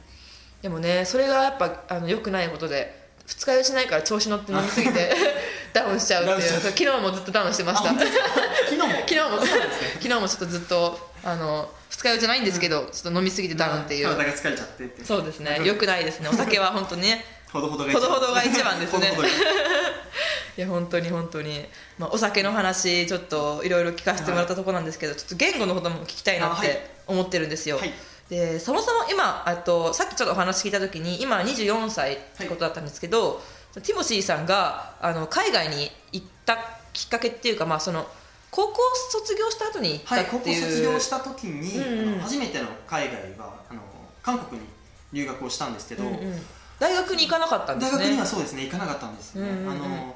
[0.61, 5.13] でもねそれがやっぱあの良くないことで二日酔いしないから調子乗って飲みすぎて
[5.73, 7.89] ダウンしちゃうっていう昨日もずっとダウンしてました。
[7.89, 8.87] 昨日も？
[9.07, 15.61] 昨日も昨日もちょっとずっとあの二日酔いじゃないんですけど、ちょっと飲みすぎてダウンっていう、体が疲れちゃってってそうですね。
[15.63, 16.29] 良くないですね。
[16.29, 17.25] お酒は本当にね。
[17.53, 19.09] ほどほどがほどほどが一番ですね。
[19.09, 19.33] ほどほどが
[20.57, 21.65] いや本当に本当に、
[21.97, 27.93] まあ、お酒の話ちょっといろいろ聞かせてもらったところなんですけど、ちょっと言語のことも聞きたいなって思ってるんですよ、はい。
[28.29, 33.41] でそもそも今あとさっきちょっとお話聞いた時に今24歳ってことだったんですけど、
[33.73, 36.57] ティモシーさんがあの海外に行った
[36.93, 38.05] きっかけっていうか、まあ、その
[38.51, 42.19] 高校卒業した後に行ったはい、って高校いう、卒業した時に、うんうん。
[42.19, 43.81] 初めての海外はあの
[44.21, 44.67] 韓国に
[45.11, 46.41] 留学をしたんですけど、うんうん。
[46.79, 47.97] 大学に行かなかったんですね。
[47.97, 49.71] 大学にはそうですね行かなかったんですよね、うんうんうん。
[49.71, 50.15] あの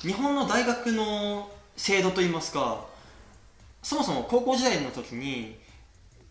[0.00, 2.84] 日本の大学の制度といいますか
[3.82, 5.56] そもそも高校時代の時に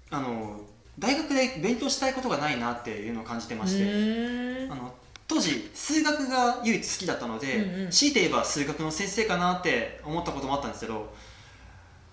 [0.09, 0.61] あの
[0.99, 4.93] 大学で勉強したいことがないなっていうのを感じてまして、あの
[5.27, 7.89] 当時数学が唯一好きだったので、うんうん。
[7.89, 11.13] 強いて言えば数学の先生かなって思ったこともあったんですけど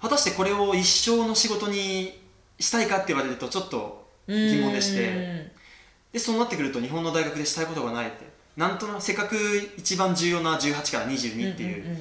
[0.00, 2.20] 果たしてこれを一生の仕事に
[2.58, 5.52] したいかって言われるとちょっと疑問でして
[6.12, 8.34] でそうなってくると日本の大学でしたいことがないって。
[8.56, 9.36] なんとなくせっかく
[9.76, 11.98] 一番重要な18から22っていう,、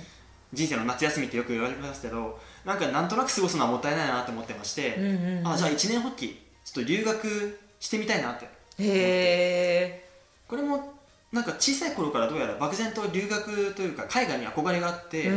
[0.53, 5.47] 人生の夏休みってよく言われますけどなんかなんとなく過ごすのはもったいないなと思ってまして、うんうんうん。
[5.47, 8.47] あじゃあ一年発起ちょっと留学してみたいなって
[8.79, 10.07] へ
[10.47, 10.93] これも
[11.33, 15.29] なんか小さい頃からどうやら漠然と留学というか海外に憧れがあって、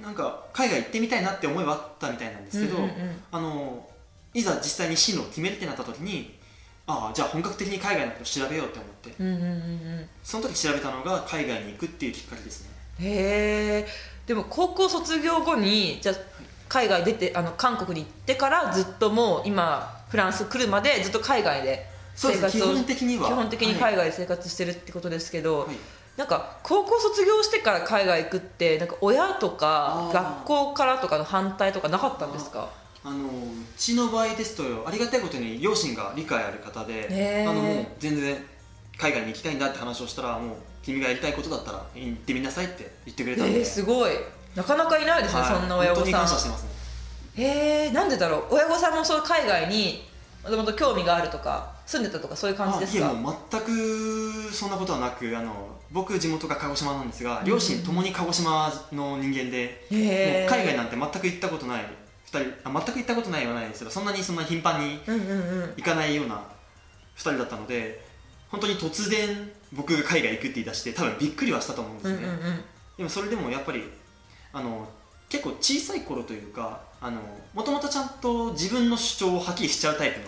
[0.00, 2.94] なんか海外行ってみたいなって思いはあったみたいなんですけど、うんうんうん。
[3.32, 3.88] あの
[4.34, 6.38] いざ実際に進路を決めるってなった時に
[6.86, 9.52] ああじゃあ本格的に海外のことを調べようって思ってうんうんうんう
[10.02, 10.08] ん。
[10.22, 12.70] その時調べたのが海外に行くっていうきっかけですね。
[13.00, 13.86] へえ
[14.26, 16.14] でも高校卒業後にじゃあ
[16.68, 21.86] 海外出てあの韓国に行ってからずっともう今フランス来るまでずっと海外で
[22.16, 23.28] 生活を基本的には。
[23.28, 23.92] 基本的にはい。
[23.92, 25.76] 海外で生活してるってことですけど、はい。
[26.16, 32.70] なんか高校卒業してから海外行くってなんか親とか学校からとかの反対とかなかったんですか？
[33.04, 33.28] あのう
[33.76, 38.36] ちの場合ですとありがたいことに両親が理解ある方であのもう全然
[38.98, 44.12] 海外に行きたいんだって話をしたらもう君がやりたいことだったら行ってみなさいって言ってくれたんで、えー、すごい。
[44.54, 45.50] なかなかいないですね、はい。
[45.54, 46.70] そんな親御本当にさん感謝してますね。
[47.36, 48.54] へえなんでだろう？
[48.54, 50.02] 親御さんもそう海外に
[50.42, 53.08] もともと興味があるとか住んでたとかそういう感じですか？
[53.08, 59.94] あいやもう全くそんなことはなくあの僕地元が鹿児島なんですが両親ともに鹿児島の人間で、う
[60.50, 61.84] 海外なんて全く行ったことない。
[62.32, 64.98] 2人あ全く行ったことないはないですけどそんなにそんな頻繁に
[65.76, 66.42] 行かないような
[67.16, 68.04] 2人だったので
[68.50, 72.26] 本当に突然僕が海外行くって言い出して多分びっくりはしたと思うんですね、
[72.98, 73.84] でもそれでもやっぱり
[74.52, 74.88] あの
[75.28, 76.80] 結構小さい頃というか
[77.54, 80.24] もともとちゃんと自分の主張をはっきりしちゃうタイプの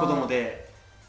[0.00, 0.61] 子供で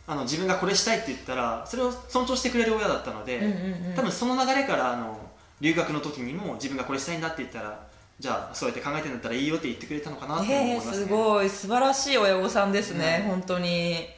[0.06, 3.52] あの自分がこれしたいって言ったらそれを尊重してくれる親だったので、うんうん
[3.88, 5.18] うん多分その流れからあの
[5.62, 7.80] 留学の時にも自分がこれしたいんだって言ったら
[8.20, 10.94] じゃあそうやって考えてんだったらいいよって言ってくれたのかなと思いますね。
[10.94, 11.50] すごい。
[11.50, 14.10] 素晴らしい親御さんですね、うん本当に。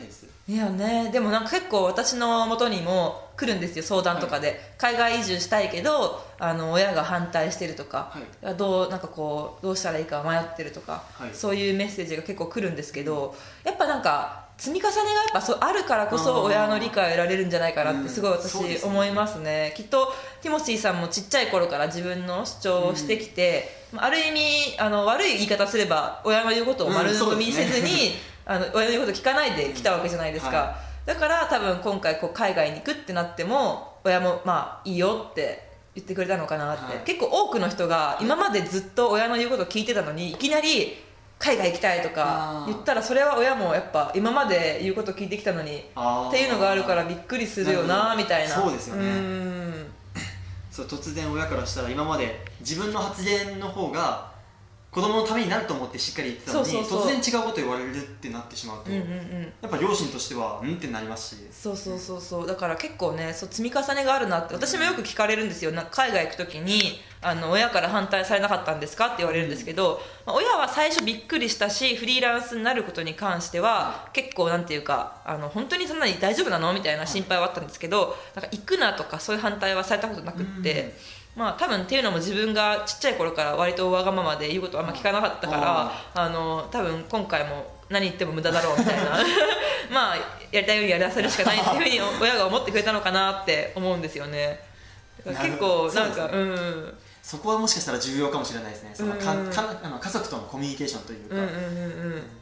[0.00, 0.26] いです。
[0.48, 1.10] いやね。
[1.12, 8.16] でもなんか結構私の元にも来るんですよ相談とかで、海外移住したいけどあの親が反対してるとか、
[8.56, 11.30] どうなんかこうどうしたらいいか迷ってるとか、はい。
[11.32, 13.34] そういうメッセージが結構来るんですけど
[13.64, 20.12] やっぱなんか積み重ねがやっぱそうあるからこそ親の理解を得られるんじゃないかなってすごい私思いますね,、きっと
[20.42, 28.12] ティモシーさんもちっちゃい頃から自分の主張をしてきて、ある意味あの悪い言い方すれば親の言うことを丸飲みせずに、
[28.46, 37.04] あの親の言うこと聞かないで来たわけじゃないですか、はだから多分今回こう海外に行くってなっても親もまあいいよって言ってくれたのかなって、はい。
[37.04, 41.03] 結構多くの人が今までずっと親の言うことを聞いてたのにいきなり
[41.44, 48.54] 海外行きたいとか言ったらそれは親もやっぱ今まで言うこと聞いてきたのにっていうのがあるからびっくりするよなみたいな。
[48.54, 49.02] そうですよね。
[49.02, 49.86] うん。
[50.70, 54.32] そう突然親からしたら今まで自分の発言の方が
[54.94, 59.52] 子供のためになると思ってしっかり言ってたのに突然違うこと言われるってなってしまうと、うんうんうん。
[59.60, 61.42] やっぱ両親としてはうんってなりますし。
[61.50, 62.46] そうそうそうそう。
[62.46, 65.72] だから結構ねそう積み重ねがあるなって私もよく聞かれるんですよ。
[65.90, 76.72] 海外行く時にあの親から反対されなかったんですかって言われるんですけど、まあ親は最初びっくりしたしフリーランスになることに関しては結構なんていうかあの本当にそんなに大丈夫なの？
[76.72, 80.94] みたいな心配はあったんですけどなんか行くなとかそういう反対はされたことなくって。
[81.36, 89.18] まあ多分っていうのも自分がちっちゃい頃から割とわがままで言うことあんま聞かなかったからあの多分今回も何言っても無駄だろうみたいな。
[89.92, 90.16] まあ
[90.50, 94.60] やりたいようにやらせるしかないっていうふうに親が思ってくれたのかなって思うんですよね。
[95.24, 96.98] 結構なんかなるほどうん。
[97.22, 98.90] そこはもしかしたら重要かもしれないですね。
[98.94, 99.50] そのかうん。
[99.50, 101.52] かあの家族とのコミュニケーションというか、うんうんうん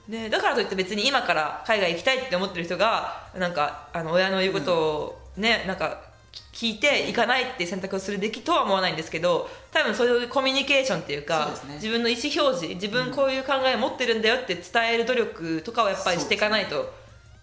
[0.09, 0.13] うん。
[0.13, 6.12] ね、だからといって別に今から海外行きたいって思ってる人がなんかあの親の言うことをね、なんか
[6.53, 11.75] 聞いて行かないって選択をするべきとは思わないんですけど多分そういうコミュニケーションっていうかね。
[11.75, 14.63] 自分の意思表示自分こういう考えを持ってるんだよって伝
[14.93, 16.93] える努力とかをやっぱりしていかないと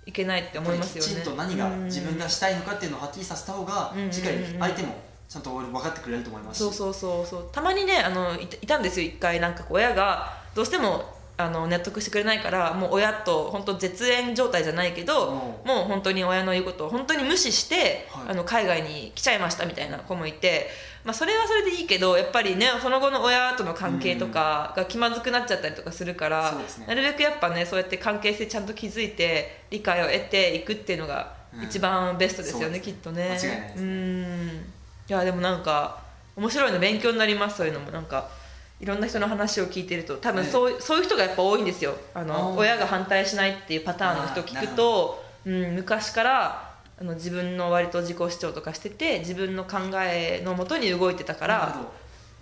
[0.06, 1.10] いけないって思いますよね。
[1.10, 1.86] きちんと何がうん。
[1.86, 4.96] 自分がしたいのかっていうのをはっきりさせた方がうんしっかり相手も
[5.28, 6.60] ちゃんと分かってくれると思いますし。
[6.60, 7.50] そうそうそうそう。
[7.52, 9.40] たまにねあのいたいたんですよ一回。
[9.40, 15.32] なんかこう親がどうしてもあの納得してくれないからもう親と本当絶縁状態じゃないけど
[15.66, 18.32] もう本当に親の言うことを本当に無視して、はい。
[18.32, 20.68] あの海外に来ちゃいましたみたいな子もいて、
[21.06, 26.88] まあ、それはそれでいいけどやっぱりねその後の親との関係とかが気まずくなっちゃったりとかするから、そうですね。
[26.88, 33.30] なるべくやっぱねそうやって関係性ちゃんと築いて理解を得ていくっていうのが一番ベストですよね、うんきっとね。
[33.30, 34.66] 間違いないですうん。
[35.08, 36.02] いやでもなんか
[36.36, 37.92] 面白いの勉強になりますそういうのも。
[37.92, 38.30] なんか
[38.80, 41.96] いろんな人の話を聞いてると多分そう,、そういう人がやっぱ多いんですよ。
[42.14, 51.76] あの親が反対しないっていうパターンの人を聞くと、うん、昔からあの自分の割と自己主張とかしてて自分の考えのもとに動いてたから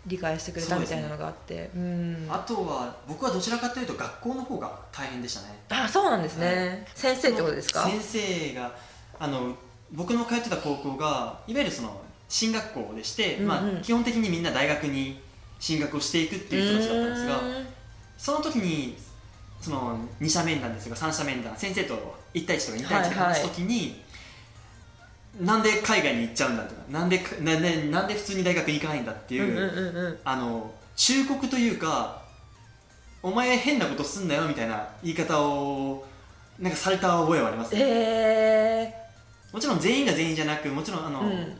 [0.05, 1.69] 理解してくれたみたいなのがあって。
[1.75, 2.27] うん。
[2.29, 5.59] あとは僕はどちらかというと学校の方が大変でしたね。
[5.69, 6.85] あそうなんですね、はい。
[6.95, 7.83] 先生ってことですか？
[7.83, 8.75] 先生が
[9.19, 9.55] あの
[9.91, 13.47] 僕の通ってた高校がいわゆるその進学校でして、うんうん。
[13.47, 15.19] まあ、基本的にみんな大学に
[15.59, 17.41] 進学をしていくっていう人たちだったんですが
[18.17, 18.97] その時に
[19.61, 24.03] その2者面談ですが3者面談先生と1対1とか2対1で話す時に、
[25.41, 30.17] なんで海外に行っちゃうんだとかなんでなんでなんで普通に大学に行かないんだっていう、うんうんうんうん。
[30.23, 32.21] あの忠告というか
[33.21, 36.05] お前変なことすんなよみたいな言い方を
[36.59, 37.81] なんかされた覚えはありますね。
[37.81, 38.93] え
[39.51, 41.57] もちろん全員が全員じゃなくもちろんあの、うん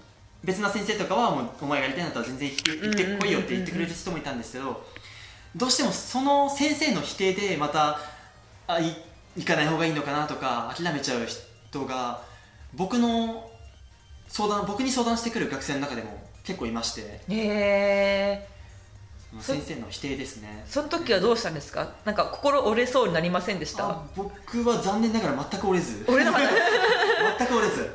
[0.48, 4.82] 別な先生とかはもうお前がやりたいんだったら全然行って行ってこいよって言ってくれる人もいたんですけど
[5.56, 8.00] どうしてもその先生の否定でまた
[8.66, 8.96] あい
[9.36, 12.22] 行かない方がいいのかなとか諦めちゃう人が
[12.74, 13.50] 僕の
[14.30, 17.20] 相談僕に相談してくる学生の中でも結構いまして。
[17.28, 18.48] ー、え
[19.42, 20.64] そ先生の否定ですね。
[20.66, 21.92] ー、その時はどうしたんですか？
[22.06, 23.90] なんか心折れそうになりませんでした？
[23.90, 26.06] あ僕は残念ながら全く折れず。
[26.08, 26.48] 折れなかった。
[27.46, 27.92] 全く折れず。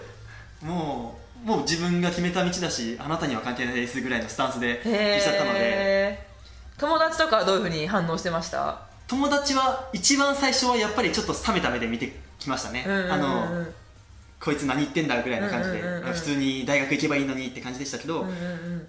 [0.60, 6.32] もうもう自分が決めた道だしあなたには関係ないですぐらいのスタンスで言っちゃったので。
[6.78, 8.80] 友達とかはどういうふうに反応してました？
[9.06, 13.66] 友達は一番最初はやっぱりちょっと冷めた目で見てきましたね、あの
[14.40, 18.24] こいつ何言ってんだぐらいな感じで、普通に大学行けばいいのにって感じでしたけど、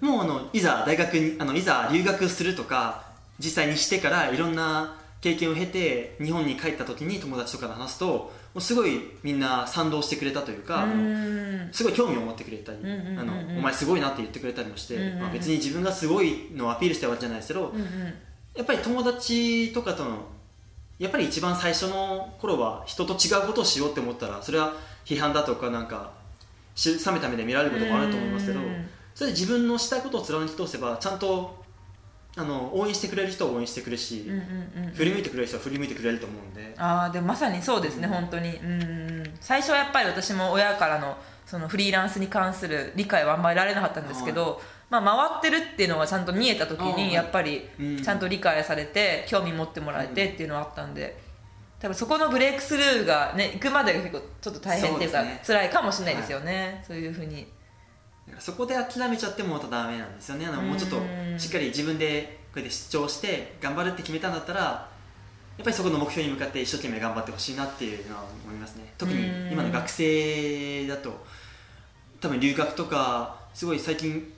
[0.00, 3.04] もうあのいざ大学にあのいざ留学するとか
[3.38, 11.68] 実際にしてからいろんな経験を経て日本に帰った時に友達とかと話すともうすごいみんな賛同してくれたというか、うん。
[11.72, 18.14] すごい興味を持ってくれたり、あのお前すごいなって言ってくれたりもして、まあ、別に自分がすごいのをアピールしたわけじゃないですけど、うんうん。
[18.54, 20.26] やっぱり友達とかとの
[20.98, 26.12] やっぱり一番最初の頃は人と違うことをしようって思ったらそれは批判だとかなんか
[26.76, 28.88] し冷めた目で見られることもあると思いますけどうん。
[29.14, 31.63] それで自分のしたいことを貫き通せばちゃんと
[32.36, 34.34] あの応援してくれる人は応援してくれるし、うんう
[34.80, 36.74] んうん振り向いてくれる人は振り向いてくれると思うんで。
[36.76, 38.56] ああでもまさにそうですね、本当に。
[38.56, 41.16] うん最初はやっぱり私も親からの
[41.46, 46.94] そのフリーランスに関する理解はあんまり得られなかったんですけど、まあ、回ってるっていうのがちゃんと見えた時はい。
[46.94, 48.02] にやっぱりうん。
[48.02, 51.22] ちゃんと理解されて興味持ってもらえてっていうのはあったんで。
[51.80, 55.42] 多分そこのブレイクスルーがね行くまでが結構ちょっと大変っていうかそうね。
[55.46, 57.46] 辛いかもしれないですよね、そういうふうに
[58.38, 60.46] そこで諦めちゃってもまたダメなんですよね。
[60.46, 61.38] あのもうちょっとうん。
[61.38, 68.92] しっかり自分でこうやって主張して頑張るって決めたんだったらやっぱりそこの目標に向かって一生懸命頑張ってほしいなっていうのは思いますね。
[68.98, 69.52] 特にうん。
[69.52, 71.24] 今の学生だと
[72.20, 74.32] 多分留学とかすごい最近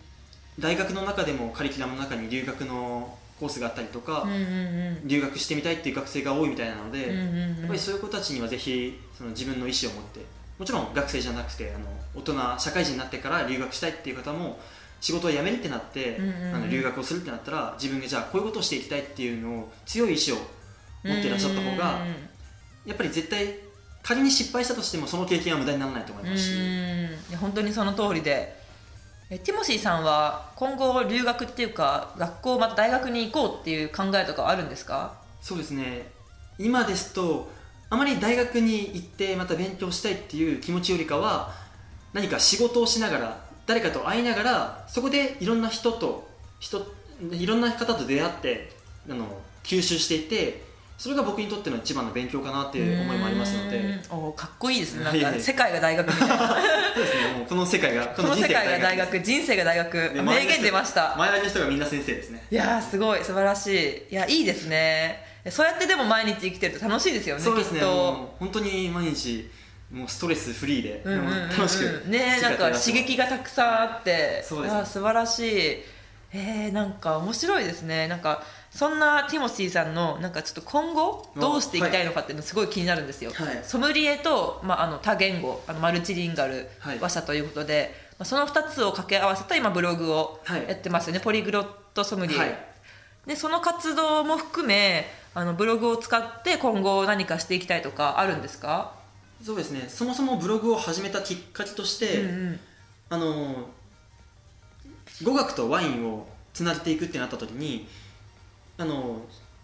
[0.58, 7.58] 大学の中でもカリキュラムの中に留学のコースがあったりとか、うんうん留学してみたいっていう学生が多いみたいなので、うんうんうんうん。
[7.58, 10.20] やっぱりそういう子たちにはぜひその自分の意思を持って
[10.58, 14.58] もちろん学生じゃなくてあの大人社会人になってから留学したいっていう方も
[15.00, 16.18] 仕事を辞めるってなって、
[16.54, 20.36] あの留学をするってなったら自分がじゃあこういうことをしていきたいっていうのを強い意志を
[21.04, 22.00] 持っていらっしゃった方が
[22.86, 23.56] やっぱり絶対
[24.02, 28.64] 仮に失敗したとしてもその経験は無駄にならないと思いますし、うん本当にその通りで。
[29.28, 35.14] えティモシーさんは今後留学っていうか学校また大学に行こうっていう考えとかあるんですか？
[35.42, 36.06] そうですね。
[36.58, 37.50] 今ですと
[37.88, 41.52] あまり大学に行ってまた勉強したいっていう気持ちよりかは
[42.12, 46.28] 何か仕事をしながら誰かと会いながらそこでいろんな人と
[46.58, 46.86] 人
[47.32, 48.70] いろんな方と出会って
[49.08, 49.26] あの
[49.62, 50.66] 吸収していって
[50.98, 54.00] それが僕にとっての一番の勉強かなっていう思いもありますので。
[54.10, 54.28] うん。
[54.28, 55.04] おかっこいいですね。
[55.04, 56.38] なんか世界が大学みたいな。
[56.38, 57.38] そうですね。
[57.38, 59.92] もうこの世界がこの世界が大学人生が大学。
[60.14, 61.12] で名言出ました。
[61.14, 62.46] 周りの人がみんな先生ですね。
[62.50, 63.22] いやーすごい。
[63.22, 64.06] 素晴らしい。
[64.10, 68.36] いやいいですねそうやってでも毎日生きてると楽しいですよねそうですねきっと。
[68.38, 69.50] 本当に毎日
[69.90, 71.48] もうストレスフリーで、うんうんうんうん。
[71.50, 74.42] 楽しくねなんか刺激がたくさんあって。
[74.42, 74.74] そうです。
[74.74, 75.76] ね素晴らしい。
[76.32, 78.08] えー、なんか面白いですね。
[78.08, 83.60] なんかそんなティモシーさんのなんかちょっと今後どうしていきたいのかっていうのすごい気になるんですよ、はい。
[83.62, 86.98] ソムリエと、まあ、あの多言語あのマルチリンガルはい。
[86.98, 90.66] 話者ということで、まあ、その2つを掛け合わせた今ブログをはい。
[90.68, 92.75] やってますよね、ポリグロットソムリエ、はい
[93.26, 98.94] でその活動も含めあのブログを使って今後何かしていきたいとかあるんですか、
[99.42, 99.84] そうですね。
[99.88, 102.60] そもそもブログを始めたきっかけとして、うんうん。
[103.08, 103.68] あの
[105.22, 107.86] 語学とワインをつなげていくってなった時に
[108.78, 109.20] あの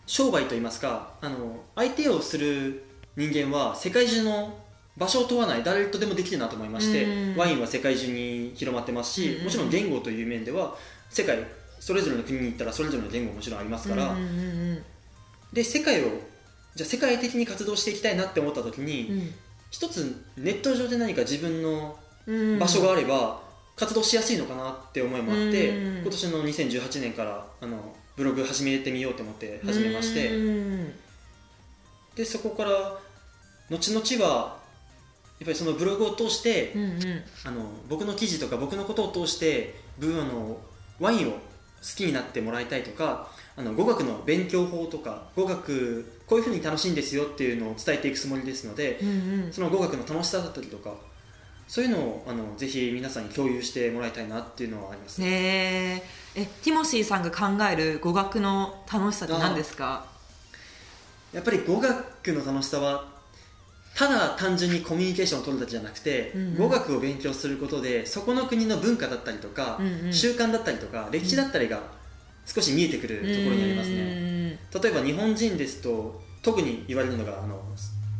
[0.06, 2.84] 商売といいますかあの相手をする
[3.16, 4.56] 人間は世界中の
[4.96, 9.44] 場所を問わない誰とでもできるなと思いまして、うんワインは世界中に広まってますし、うん。
[9.44, 10.76] もちろん言語という面では
[11.08, 11.38] 世界
[11.83, 14.83] それぞれの国に行ったらそれぞれの言語ももちろんありますから、うんうんうん
[15.53, 16.07] で世界を
[16.74, 19.35] じゃあ世界的に活動していきたいなって思った時に、うん。
[19.70, 23.43] 一つネット上で何か自分のうん場所があれば
[23.76, 30.93] 活動しやすいのかなって思いもあって、うん今年の2018年からあのブログ始めてみようと思って始めまして、うん
[32.16, 32.70] でそこから
[33.68, 34.57] 後々は
[35.39, 37.22] やっぱりそのブログを通して、うんうん。
[37.45, 40.57] あの僕の記事とか僕のことを通してブあの
[40.99, 41.39] ワインを好
[41.83, 49.53] きになってもらいたいとかあの語学の勉強法とか語学こういうふうに楽しいんですよっていうのを伝えていくつもりですので、うんうん。
[49.53, 50.95] その語学の楽しさだったりとか
[51.68, 56.03] そういうのをあのぜひ皆さんに共有してもらいたいなっていうのはあります、ね
[56.37, 56.41] え。
[56.43, 60.07] えティモシーさんが考える語学の楽しさって何ですか？
[61.33, 63.11] やっぱり語学の楽しさは
[63.95, 66.57] ただ単純にコミュニケーションを取るだけじゃなくて、うんうん。
[66.57, 70.12] 語学を勉強することでそこの国の文化だったりとか、うんうん。
[70.12, 71.82] 習慣だったりとか歴史だったりが
[72.47, 73.97] 少し見えてくるところにありますね。
[73.97, 77.62] ね例えば日本人ですと特に言われるのがあの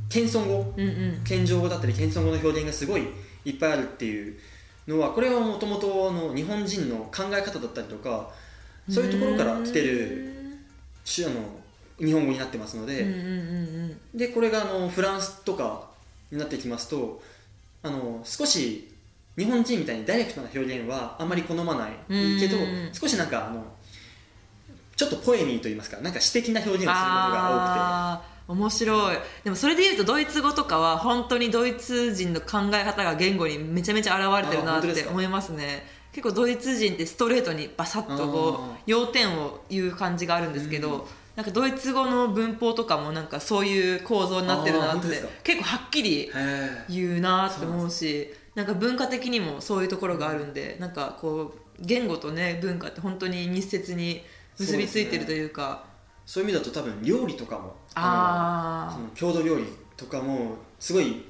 [0.09, 0.75] 謙遜語。
[0.77, 1.21] うんうん。
[1.25, 3.09] 謙譲語だったり謙遜語の表現がすごい
[3.45, 4.39] いっぱいあるっていう
[4.87, 8.31] のはこれはもともとの日本人の考え方だったりとか
[8.89, 10.59] そういうところから来てる
[11.05, 11.62] しあの
[12.05, 15.89] 日本語になってますので、うんうんうんでこれがあのフランスとか
[16.31, 17.23] になってきますと
[17.83, 18.93] あの少し
[19.39, 21.93] 日本人みたいにダイレクトな表現はあまり好まない
[22.39, 23.65] けどうん少しなんかあの
[24.97, 29.17] ちょっとポエミーといいますかなんか詩的な表現をすることがあー面白い。
[29.45, 35.87] でもそれでいうとドイツ語とかは本当にドイツ人の考え方が言語にめちゃめちゃ現れてるなって思いますね。
[36.13, 45.09] 結構ドイツ人ってストレートにバサッとこあう要点を言う感じがあるんですけど、なんかドイツ語の文法とかもなんかそういう構造になってるなって
[45.43, 46.31] 結構はっきり
[46.89, 54.23] 言うなって思うしなんか文化的にもそういうところがあるんでなんかこう言語とね文化って本当に密接に
[54.59, 55.91] 結びついてるというか。
[56.25, 59.65] そういう意味だと多分料理とかものあその郷土料理
[59.97, 61.25] とかもすごい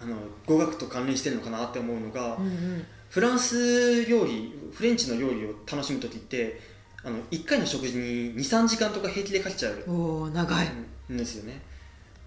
[0.00, 0.14] あの
[0.46, 2.86] 語学と関連してるのかなって思うのが、あうんうん。
[3.08, 6.60] フランス料理フレンチの料理を楽しむ時って
[7.06, 9.84] あの1回の食事に23時間とか平気でかけちゃう。
[9.86, 10.66] おお長い。
[11.12, 11.62] んですよね。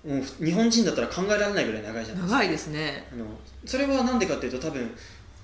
[0.08, 2.40] もう日本人だったら考えられないぐらい長いじゃないですか。
[2.40, 3.08] 長いですね。
[3.12, 3.26] あの
[3.66, 4.90] それは何でかっていうと多分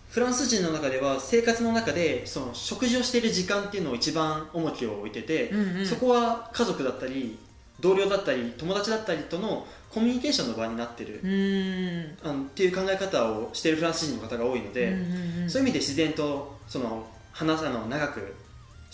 [0.09, 5.85] フランス人の中では生活の中でその食事をしている時間っていうのを一番重きを置いてて、うんうん。
[5.85, 7.37] そこは家族だったり
[7.81, 12.17] 同僚だったり友達だったりとのコミュニケーションの場になってる、うーん。
[12.23, 15.49] あのっていう考え方をしているフランス人の方が多いので、うんうんうん。
[15.49, 18.33] そういう意味で自然とその話あの長く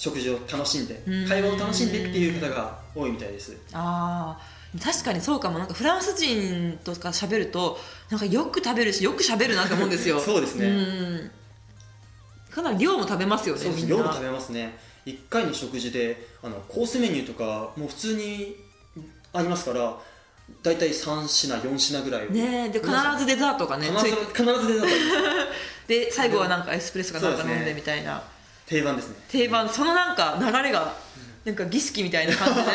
[0.01, 1.27] 食事を楽しんでうん。
[1.27, 3.55] 会話を楽しんでっていう方が多いみたいです。
[3.71, 4.83] あー。
[4.83, 5.59] 確かにそうかも。
[5.59, 7.77] なんかフランス人とか喋ると
[8.09, 10.17] なんかよく食べるしよく喋るなって思うんですよ。
[10.25, 10.65] そうですね。
[10.65, 11.31] うん。
[12.49, 13.97] かなり量も食べますよねそうですみんな。
[13.97, 14.75] 量も食べますね。
[15.05, 18.55] 1回の食事であのコースメニューとかもう普通に
[19.33, 19.99] ありますから
[20.63, 22.31] 大体3品4品ぐらい。
[22.31, 28.23] ねで必ずデザートがね必ず必ずデザート で最後はなんかエスプレッソかなんか飲んでみたいな、
[28.71, 29.15] 定番ですね。
[29.27, 29.67] 定番。
[29.67, 30.95] そのなんか流れが
[31.43, 32.69] なんか儀式みたいな感じで。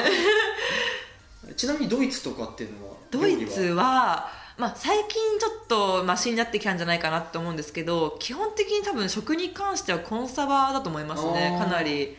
[1.57, 11.57] ちなみにドイツとかっていうのはドイツは、まあ、最近ちょっとマシになってきたんじゃないかなって思うんですけど基本的に多分食に関してはコンサバだと思いますね。
[11.59, 12.17] かなり。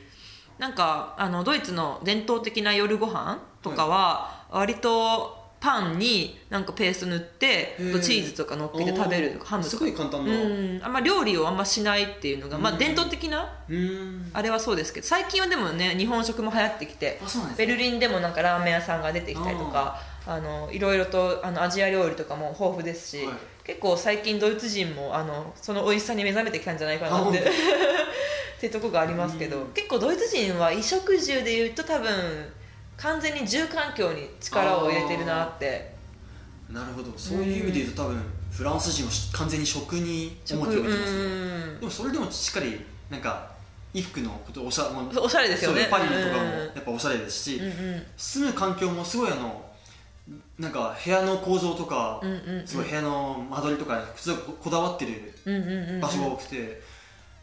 [0.57, 9.77] なんかあのドイツの伝統的な夜ご飯とかは割とパンになんかペースト塗ってチーズとか乗っけて食べるとかハムとか。
[9.77, 10.79] すごい簡単なうん。
[10.83, 12.79] あんま料理をあんましないっていうのが、まあ、うん。
[12.79, 13.53] 伝統的な
[14.33, 17.27] あれはそうですけど最近はでもね日本食も流行ってきてね。
[17.57, 23.35] ベルリンでもなんかラーメン屋さんが出てきたりとかあのいろいろとあのアジア料理とかも豊富ですし、はい。
[23.63, 27.39] 結構最近ドイツ人もあのその美味しさに目覚めてきたんじゃないかなって
[28.57, 29.67] っていうところがありますけど、うん。
[29.73, 32.09] 結構ドイツ人は衣食住でいうと多分
[32.97, 35.95] 完全に住環境に力を入れてるなって。
[36.69, 37.13] なるほど。
[37.17, 38.21] そういう意味で言うと多分
[38.51, 41.19] フランス人はし完全に食に重食きを置いてますね。
[41.19, 41.79] うん。
[41.79, 43.51] でもそれでもしっかりなんか
[43.93, 45.87] 衣服のことおしゃおしゃれですよね。
[45.89, 46.57] パリとかもうん。
[46.59, 48.03] やっぱおしゃれですし、うんうん。
[48.17, 49.63] 住む環境もすごいあの
[50.59, 52.67] なんか部屋の構造とか、うんうんうん。
[52.67, 56.01] すごい部屋の間取りとか普通ここだわってるうんうんうんうん。
[56.01, 56.81] 場所が多くて、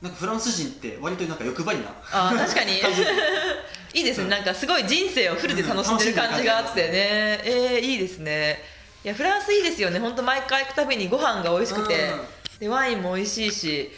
[0.02, 2.72] なんかフランス人って割となんか欲張りなあー確かに
[3.95, 8.59] いいですね、なんかすごい人生をフルで楽しんでる感じがあってね、えー、いいですね。
[9.05, 10.01] いやフランスいいですよね。
[10.01, 12.11] 本当毎回行くたびにご飯が美味しくて、
[12.59, 13.90] でワインも美味しいし。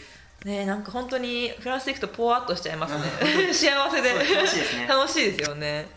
[0.44, 3.00] ねなんか本当にフランス行くとポワっとしちゃいますね。
[3.52, 4.12] 幸せで。
[4.14, 4.86] 楽しいですね。
[4.88, 5.88] 楽しいですよね。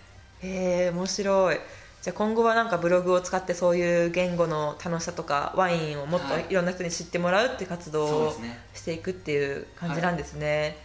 [0.42, 1.60] へえ面白い。
[2.02, 6.46] じゃあ今後はなんかブログを使ってそういう言語の楽しさとかワインをもっとはい。
[6.50, 8.42] いろんな人に知ってもらうって活動を
[8.74, 10.78] していくっていう感じなんですね、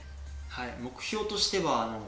[0.48, 2.00] はい、目標としてはあの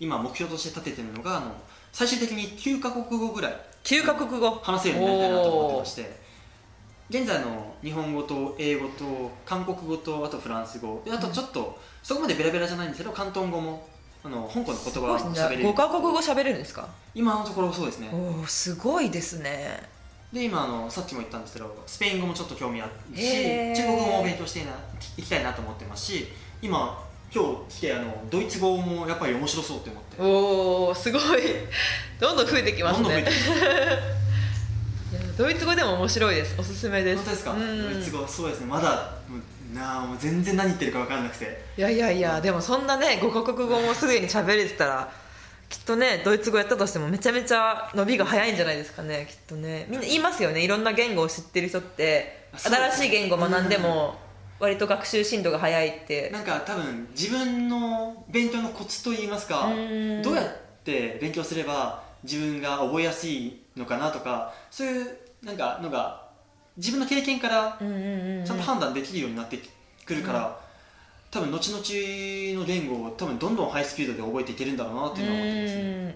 [0.00, 1.52] 今目標として立ててるのがあの
[1.92, 4.50] 最終的に9カ国語ぐらい9カ国語？
[4.50, 6.24] 話せるようになりたいなと思ってまして
[7.10, 11.02] 現在の日本語と英語と韓国語とあとフランス語。
[11.04, 13.86] であとちょっと、そこまでベラベラじゃないんですけど広東語も
[14.24, 15.64] あの香港の言葉を喋れる。
[15.64, 16.88] 5カ国語喋れるんですか？
[17.14, 18.08] 今のところそうですね。
[18.10, 19.82] おおすごいですね。
[20.32, 24.60] で今あのさっきも言ったんですけどスペイン語もちょっと興味あるし中国語も勉強して
[25.18, 26.26] いきたいなと思ってますし
[26.62, 27.03] 今
[27.34, 30.22] 今日来てあのドイツ語もやっぱり面白そうって思って。
[30.22, 31.22] おおすごい。
[32.20, 33.02] どんどん増えてきますね。
[33.02, 33.34] どんどん増えてき
[35.12, 36.54] いやドイツ語でも面白いです。
[36.56, 37.16] おすすめです。
[37.16, 37.92] 本当ですか、うん。
[37.92, 38.66] ドイツ語そうですね。
[38.66, 39.14] まだ
[39.74, 41.64] なあもう全然何言ってるか分かんなくて。
[41.76, 45.12] いやいやいやでもそんなね5カ国語もすでに喋れてたら
[45.68, 49.86] きっとねドイツ語やったとしてもめちゃめちゃ伸びが早いんじゃないですかねきっとね。
[49.88, 50.62] みんな言いますよね。
[50.62, 52.44] いろんな言語を知ってる人って。
[52.56, 54.16] 新しい言語を学んでも
[54.58, 56.30] 割と学習進度が早いって。
[56.30, 60.22] なんか多分自分の勉強のコツといいますかうん。
[60.22, 60.46] どうやっ
[60.84, 66.24] て勉強すれば自分が覚えやすいのかなとかそういうなんかのが
[66.76, 69.58] 自分の経験からちゃんと判断できるようになって
[70.04, 70.58] くるから、
[71.30, 75.82] 多分後々の言語を多分どんどんハイスピードで覚えていけるんだろうなっていうのは思ってますね。
[75.82, 76.14] うん。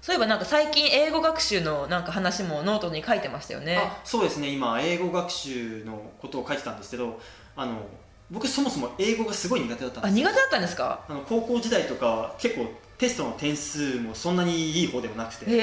[0.00, 3.76] そういえばなんか最近英語学習のなんか話もノートに書いてましたよね。
[3.76, 4.48] あそうですね。
[4.48, 7.20] 今英語学習のことを書いてたんですけど
[7.56, 7.86] あの
[8.30, 11.04] 僕そもそも英語がすごい苦手だったんですあ苦手だったんですか？
[11.08, 12.66] あの高校時代とかは結構
[12.98, 15.46] テストの点数もそんなにいい方でもなくて。
[15.50, 15.58] へ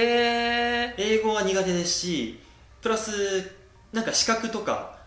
[0.90, 0.96] え。
[0.98, 2.40] 英語は苦手ですし
[2.82, 3.52] プラス
[3.94, 4.98] なんか資格とか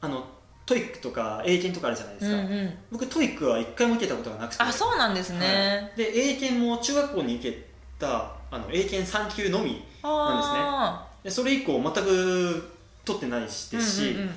[0.00, 0.24] あの
[0.66, 4.62] TOEICとか英検とかあるじゃないでうんすか、うん僕 TOEICは一回も受けたことがなくて。
[4.62, 6.12] あそうなんですね、はい。
[6.12, 7.66] で英検も中学校に受け
[7.98, 12.72] たあの英検3級のみあでそれ以降全く
[13.04, 14.30] 取ってないですし、うんうんうん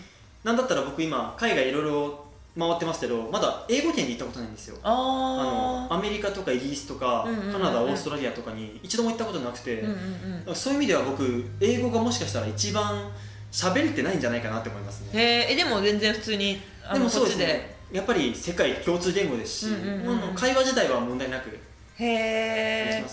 [0.44, 2.24] なんだったら僕今海外いろいろ
[2.58, 4.78] 回ってますけどまだ英語圏に行ったことないんですよ。
[4.84, 7.54] ああのアメリカとかイギリスとか、うんうんうんうん。
[7.54, 10.56] カナダオーストラリアとかに一度も行ったことなくて、ーうんうんうん。
[10.56, 13.10] そういう意味では僕英語がもしかしたら一番
[13.52, 15.48] 喋れてないんじゃないかなって思いますね。
[15.50, 17.76] えでも全然普通にあでもそうでですね。
[17.92, 20.36] やっぱり世界共通言語ですし、うんうんうん。
[20.36, 21.50] 会話自体は問題なく
[21.96, 23.06] へえね、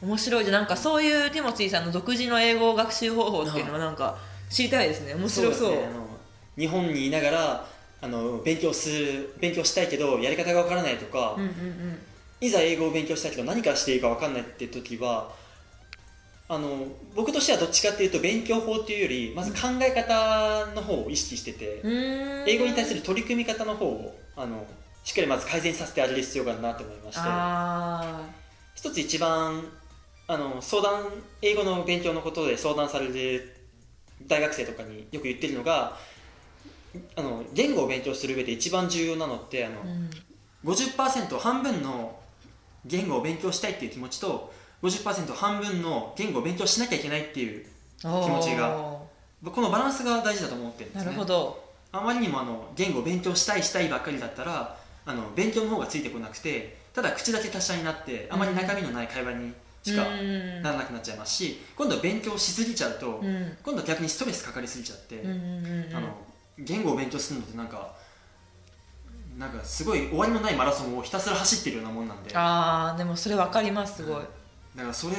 [0.00, 0.44] 面白い。
[0.44, 4.16] じゃんなんかそういうティモチーさんの独自の英語学習方法っていうのはなんか
[4.48, 5.14] 知りたいですね。
[5.14, 5.86] 面白そうですね。
[5.86, 6.07] あの
[6.58, 7.66] 日本にいながら
[8.00, 11.98] あの勉強する勉強したいけどやり方がわからないとか、うんうんうん。
[12.40, 15.32] いざ英語を勉強したいけど何からしていいかわかんないって時は
[16.48, 22.48] あの僕としてはどっちかっていうと勉強法っていうよりまず考え方の方を意識してて、うーん。
[22.48, 24.66] 英語に対する取り組み方の方をあの
[25.04, 27.20] しっかりまず改善させてあげる必要があるなと思いまして。
[27.24, 28.20] あ
[28.74, 29.64] 一つ一番
[30.28, 31.04] あの相談
[31.42, 33.56] 英語の勉強のことで相談される
[34.26, 35.96] 大学生とかによく言ってるのが
[37.16, 40.10] あの言語を勉強する上で一番重要なのってあの、ーうん
[40.64, 42.18] 50%半分の
[42.84, 47.64] 言語を勉強したいっていう気持ちと50%半分の言語を勉強しなきゃいけないっていう
[48.00, 51.12] 気持ちがおこのバランスが大事だと思ってるんですね。
[51.12, 51.68] るほど。
[51.92, 54.76] あまりにもあの言語を勉強したいしたいばっかりだったら
[55.06, 60.62] あの勉強の方がついてこなくてただ口だけ達者になってあまり中身のない会話にしかうん。
[60.62, 63.56] ならなくなっちゃいますし今度は勉強しすぎちゃうと、うん。
[63.62, 65.22] 今度は逆にストレスかかりすぎちゃって、
[65.94, 66.08] あの
[66.58, 67.94] 言語を勉強するのってなんか
[69.38, 72.28] なんかすごい終わりのないマラソンをひたすら走ってるようなもんなんで。
[72.28, 74.22] だかあーでもそれ分かりますすごい、
[74.76, 75.14] らそれ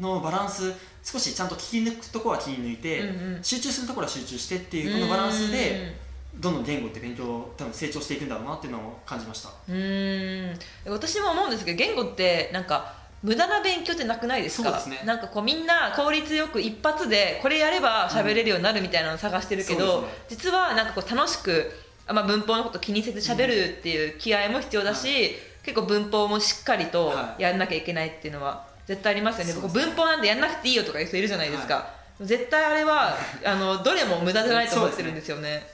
[0.00, 0.72] のバランス
[1.04, 3.44] 少しちゃんと聞き抜くところは聞き抜いて、うんうん。
[3.44, 5.94] 集中するところは集中してっていうこのバランスで
[6.36, 9.50] どんどん言語って勉強多分成長していくんだろうなっていうのを感じました。
[9.68, 10.92] うんうん。
[10.92, 14.70] 私も思うんですけど言語ってなんか無駄な勉強ってなくないですか？
[14.88, 15.02] ね。
[15.04, 20.08] なんかこうみんな効率よく一発でこれやれば喋れるようになるみたいなのを探してるけど、うんね。
[20.28, 21.72] 実はなんかこう楽しく、
[22.06, 27.42] あまあ、文法のこと気にせず喋るっていう気合も必要だし、結構文法もしっかりとはい。
[27.42, 31.90] やんなきゃいけないっていうのは絶対ありますよね、文法なんてやんなくていいよとかいう人いるじゃないですか、
[32.20, 33.14] 絶対あれは
[33.44, 35.66] あのどれも無駄じゃないと思ってるんですよね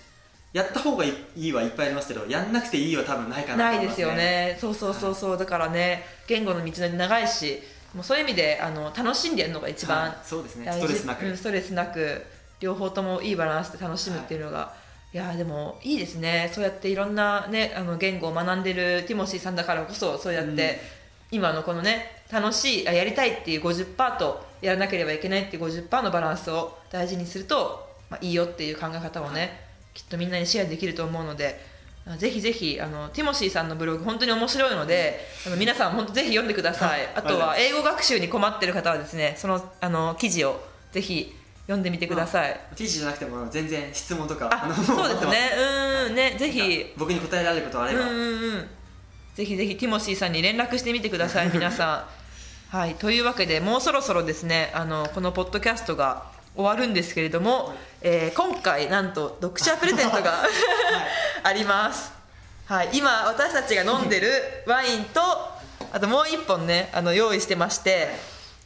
[0.55, 4.59] やった方がいいはいっぱいありますけどやんなくていいは多分ないかなと思いますないですよね。
[4.61, 5.37] そうそうそうそう。
[5.37, 7.61] だからね言語の道のり長いし
[7.93, 10.17] もうそういう意味であの楽しんでやるのが一番はい。
[10.23, 10.71] そうですね。
[10.71, 12.23] ストレスなく、うんストレスなく
[12.61, 14.73] 両方ともいいバランスで楽しむっていうのが、
[15.13, 16.49] い、やーでもいいですね。
[16.55, 20.51] そうやっていろんな、ね、あの言語を学んでるティモシーさんだからこそそうやって、
[21.33, 21.39] うん。
[21.39, 29.64] 今のこのね楽しいあやりたいっていう50%とやらなければいけないっていう50%のバランスを大事にすると、まあ、いいよっていう考え方をね、はい
[29.95, 31.59] きっとみんなにシェアできると思うので
[32.07, 37.09] あぜひぜひあのティモシーさんのブログ本当に面白いのであの皆さん本当ぜひ読んでください、はい。
[37.15, 40.61] あとは英語学習に困ってる方はですねそのあの記事を
[40.93, 41.35] ぜひ
[41.67, 45.51] 読んでみてください、T じゃなくても全然質問とかあのそうですね。
[46.09, 46.93] うんねぜひ。
[46.97, 48.69] 僕に答えられることあれば、うんうんうん。
[49.35, 52.07] ぜひぜひティモシーさんに連絡してみてください皆さ
[52.71, 52.77] ん。
[52.77, 52.97] はい。
[52.97, 60.45] というわけでもうそろそろですねあのこのポッドキャストが終わるんですけれども、えー今回なんと読者プレゼントが
[61.43, 62.13] あります、
[62.67, 64.31] はい、今私たちが飲んでる
[64.67, 65.21] ワインと
[65.93, 68.09] あともう一本ねあの用意してまして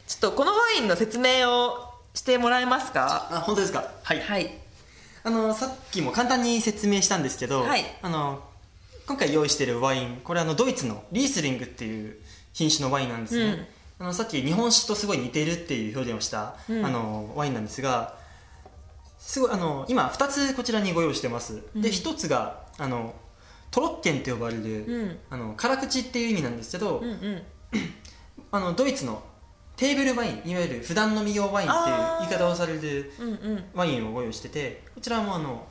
[0.07, 3.27] ちょっとこのワインの説明をしてもらえますか？
[3.31, 3.85] あ本当ですか？
[4.03, 4.21] はい。
[4.21, 4.51] はい。
[5.23, 7.85] あのさっきも簡単に説明したんですけど、はい。
[8.01, 8.41] あの
[9.05, 12.17] 今回用意しているワインこれあのドイツのリースリングっていう
[12.53, 13.69] 品種のワインなんですね、
[13.99, 16.85] あのさっき日本酒とすごい似てるっていう表現をした、うん。
[16.85, 18.17] あのワインなんですが
[19.17, 21.81] すごいあの今2つこちらにご用意してます、うん。
[21.81, 23.13] で1つがあの
[23.71, 25.17] トロッケンと呼ばれる、うん。
[25.29, 27.41] あの辛口っていう意味なんですけど、うんうん。
[28.51, 29.21] あのドイツの
[29.75, 33.11] テーブルワインいわゆる普段飲み用ワインっていう言い方をされる
[33.73, 35.67] ワインをご用意しててこちらもあの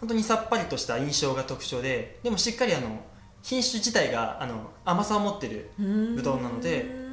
[0.00, 3.00] 本当にさっぱりとした印象が特徴ででもしっかりあの
[3.42, 6.16] 品種自体があの甘さを持ってるうん。
[6.16, 7.03] ぶどうなので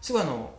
[0.00, 0.50] すごいあの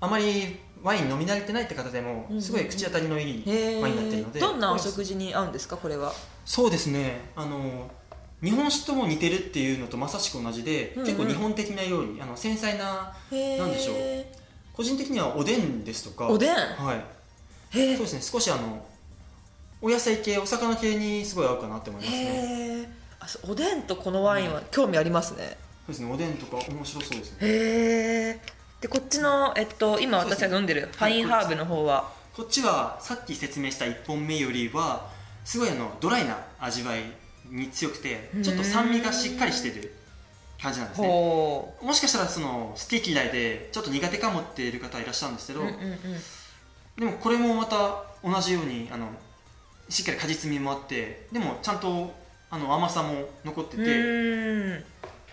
[0.00, 3.44] あまりワイン飲み慣れてないって方でもうんすごい口当たりのいい
[3.80, 6.12] ワインになってるのでどんなお食事に合うんですかこれは？
[6.44, 7.30] そうですね。
[7.34, 7.90] あの
[8.42, 11.06] 日本酒とも似てるっていうのとまさしく同じで、うんうん。
[11.06, 13.14] 結構日本的な料理あの繊細な
[13.58, 13.96] なんでしょう。
[14.74, 16.28] 個人的にはおでんですとか。
[16.28, 16.50] おでん？
[16.50, 17.78] はい。
[17.78, 18.20] へそうですね。
[18.22, 18.86] 少しあの
[19.80, 22.92] お野菜系お魚系にすごい合うかなって思いますね。
[23.18, 26.12] あおでんとこのワインは興味ありますね、そうですね。
[26.12, 27.38] おでんとか面白そうですね。
[27.40, 28.40] へえ
[28.80, 32.12] でこっちの、えっと、今私が飲んでるファインハーブの方は？
[32.34, 35.08] こっちはさっき説明した1本目よりは
[35.44, 37.00] すごいあのドライな味わい
[37.50, 39.94] に強くてちょっと酸味がしっかりしてる
[40.60, 41.08] 感じなんですね。
[41.08, 45.98] ほもしかしたらその好き嫌いでちょっと苦手かもっている方いらっしゃるんですけど、ううんうんうん。
[46.96, 49.08] でもこれもまた同じようにあの
[49.88, 52.12] しっかり果実味もあってでもちゃんと
[52.50, 54.84] あの甘さも残ってうて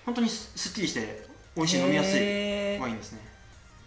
[0.05, 1.25] 本当にすすっきりして
[1.55, 3.32] 美味しい飲みやすいワインですね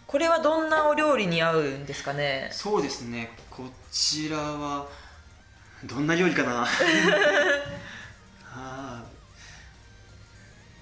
[0.06, 2.48] これはどんなお料理に合うんですかね？
[2.52, 3.30] そうですね。
[3.50, 4.86] こちらは
[5.84, 6.66] どんな料理かな？
[8.54, 9.02] あ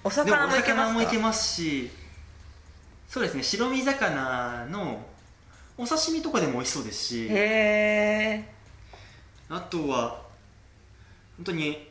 [0.03, 0.93] お魚もいけ魚ますか？
[0.95, 1.91] もいけますし
[3.09, 3.43] そうですね。
[3.43, 5.05] 白身魚の
[5.79, 7.31] お刺身とかでも美味しそうですし。
[9.49, 10.23] あとは
[11.37, 11.91] 本当に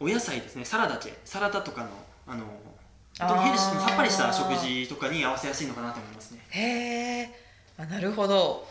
[0.00, 0.64] お野菜ですね。
[0.64, 1.16] サラダ系。
[1.24, 1.88] サラダとかの
[2.26, 2.44] あの
[3.18, 3.80] ヘルシー。
[3.86, 7.30] さっぱりした食事とかに合わせやすいのかなと思いますねへえ
[7.78, 8.66] あなるほど。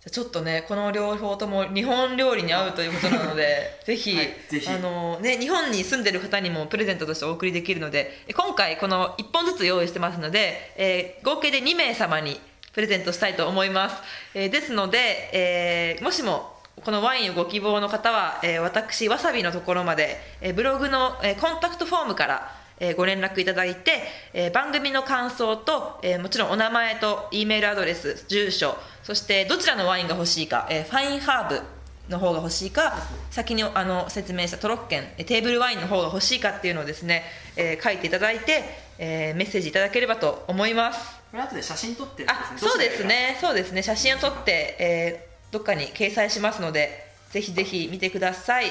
[0.00, 4.68] じゃあちょっとねこの両方とも日本料理に合うということなので ぜひ,、はいぜひ。
[4.68, 12.40] あのね、日本に住んでる方にもプレゼントとしてお送りできるのでえ今回この1本ずつ用意してますので、えー合計で2名様に
[12.72, 13.96] プレゼントしたいと思います、
[14.34, 24.02] えーですので、えーもしもこのワインをご希望の方は、えー私わさびのところまで、えーブログの、えーコンタクトフォームから、えーご連絡いただいて、
[24.32, 31.60] えー番組の感想と、えーもちろんお名前と E メールアドレス住所そしてどちらのワインが欲しいか、えーファインハーブ
[32.08, 32.96] の方が欲しいか
[33.30, 37.24] 先にあの説明したトロッケンえーテーブルワインの方が欲しいかっていうのをですね、
[37.56, 38.64] えー書いていただいて、
[38.98, 41.16] えーメッセージいただければと思います。
[41.30, 43.36] これ後で写真撮ってあそうですね。
[43.40, 43.82] そうですね。
[43.82, 48.66] 写真を撮って、えーどっかに掲載しますのでぜひぜひ見てください、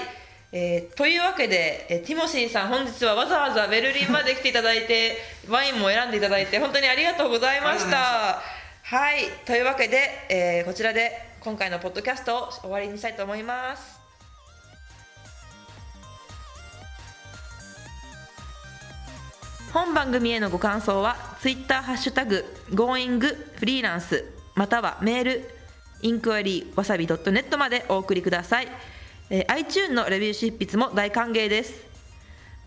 [0.51, 5.17] えーというわけで、えーティモシーさん本日はわざわざベルリンまで来ていただいて
[5.49, 8.41] ワインも選んでいただいて本当にありがとうございました。
[8.83, 13.99] はいというわけで、えーこちらで今回のポッドキャストを終わりにしたいと思います。
[19.73, 24.23] 本番組へのご感想はツイッターハッシュタグ Going フリーランス
[24.55, 25.49] またはメール
[26.01, 28.69] インクワリーわさび .net までお送りください、
[29.31, 31.83] えー iTune のレビュー執筆も大歓迎です。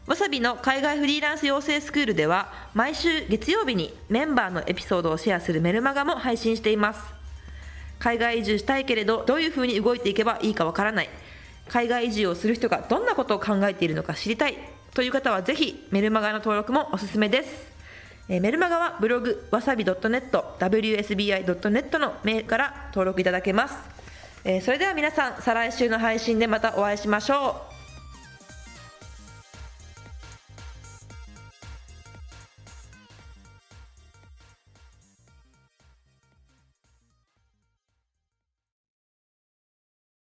[0.08, 7.00] わさびの海外フリーランス養成スクールでは毎週月曜日にメンバーのエピソードをシェアするメルマガも配信しています。
[8.00, 11.08] 海外移住したいけれどどういうふうに動いていけばいいかわからない。
[11.68, 14.58] 海外移住をする人がどんなことを考えているのか知りたい。
[14.94, 17.68] という方はぜひメルマガの登録もおすすめです。
[18.28, 23.76] えーメルマガはブログわさび .net wsbi.net のメールから登録いただけます、
[24.44, 27.67] えーそれでは皆さん再来週の配信でまたお会いしましょう。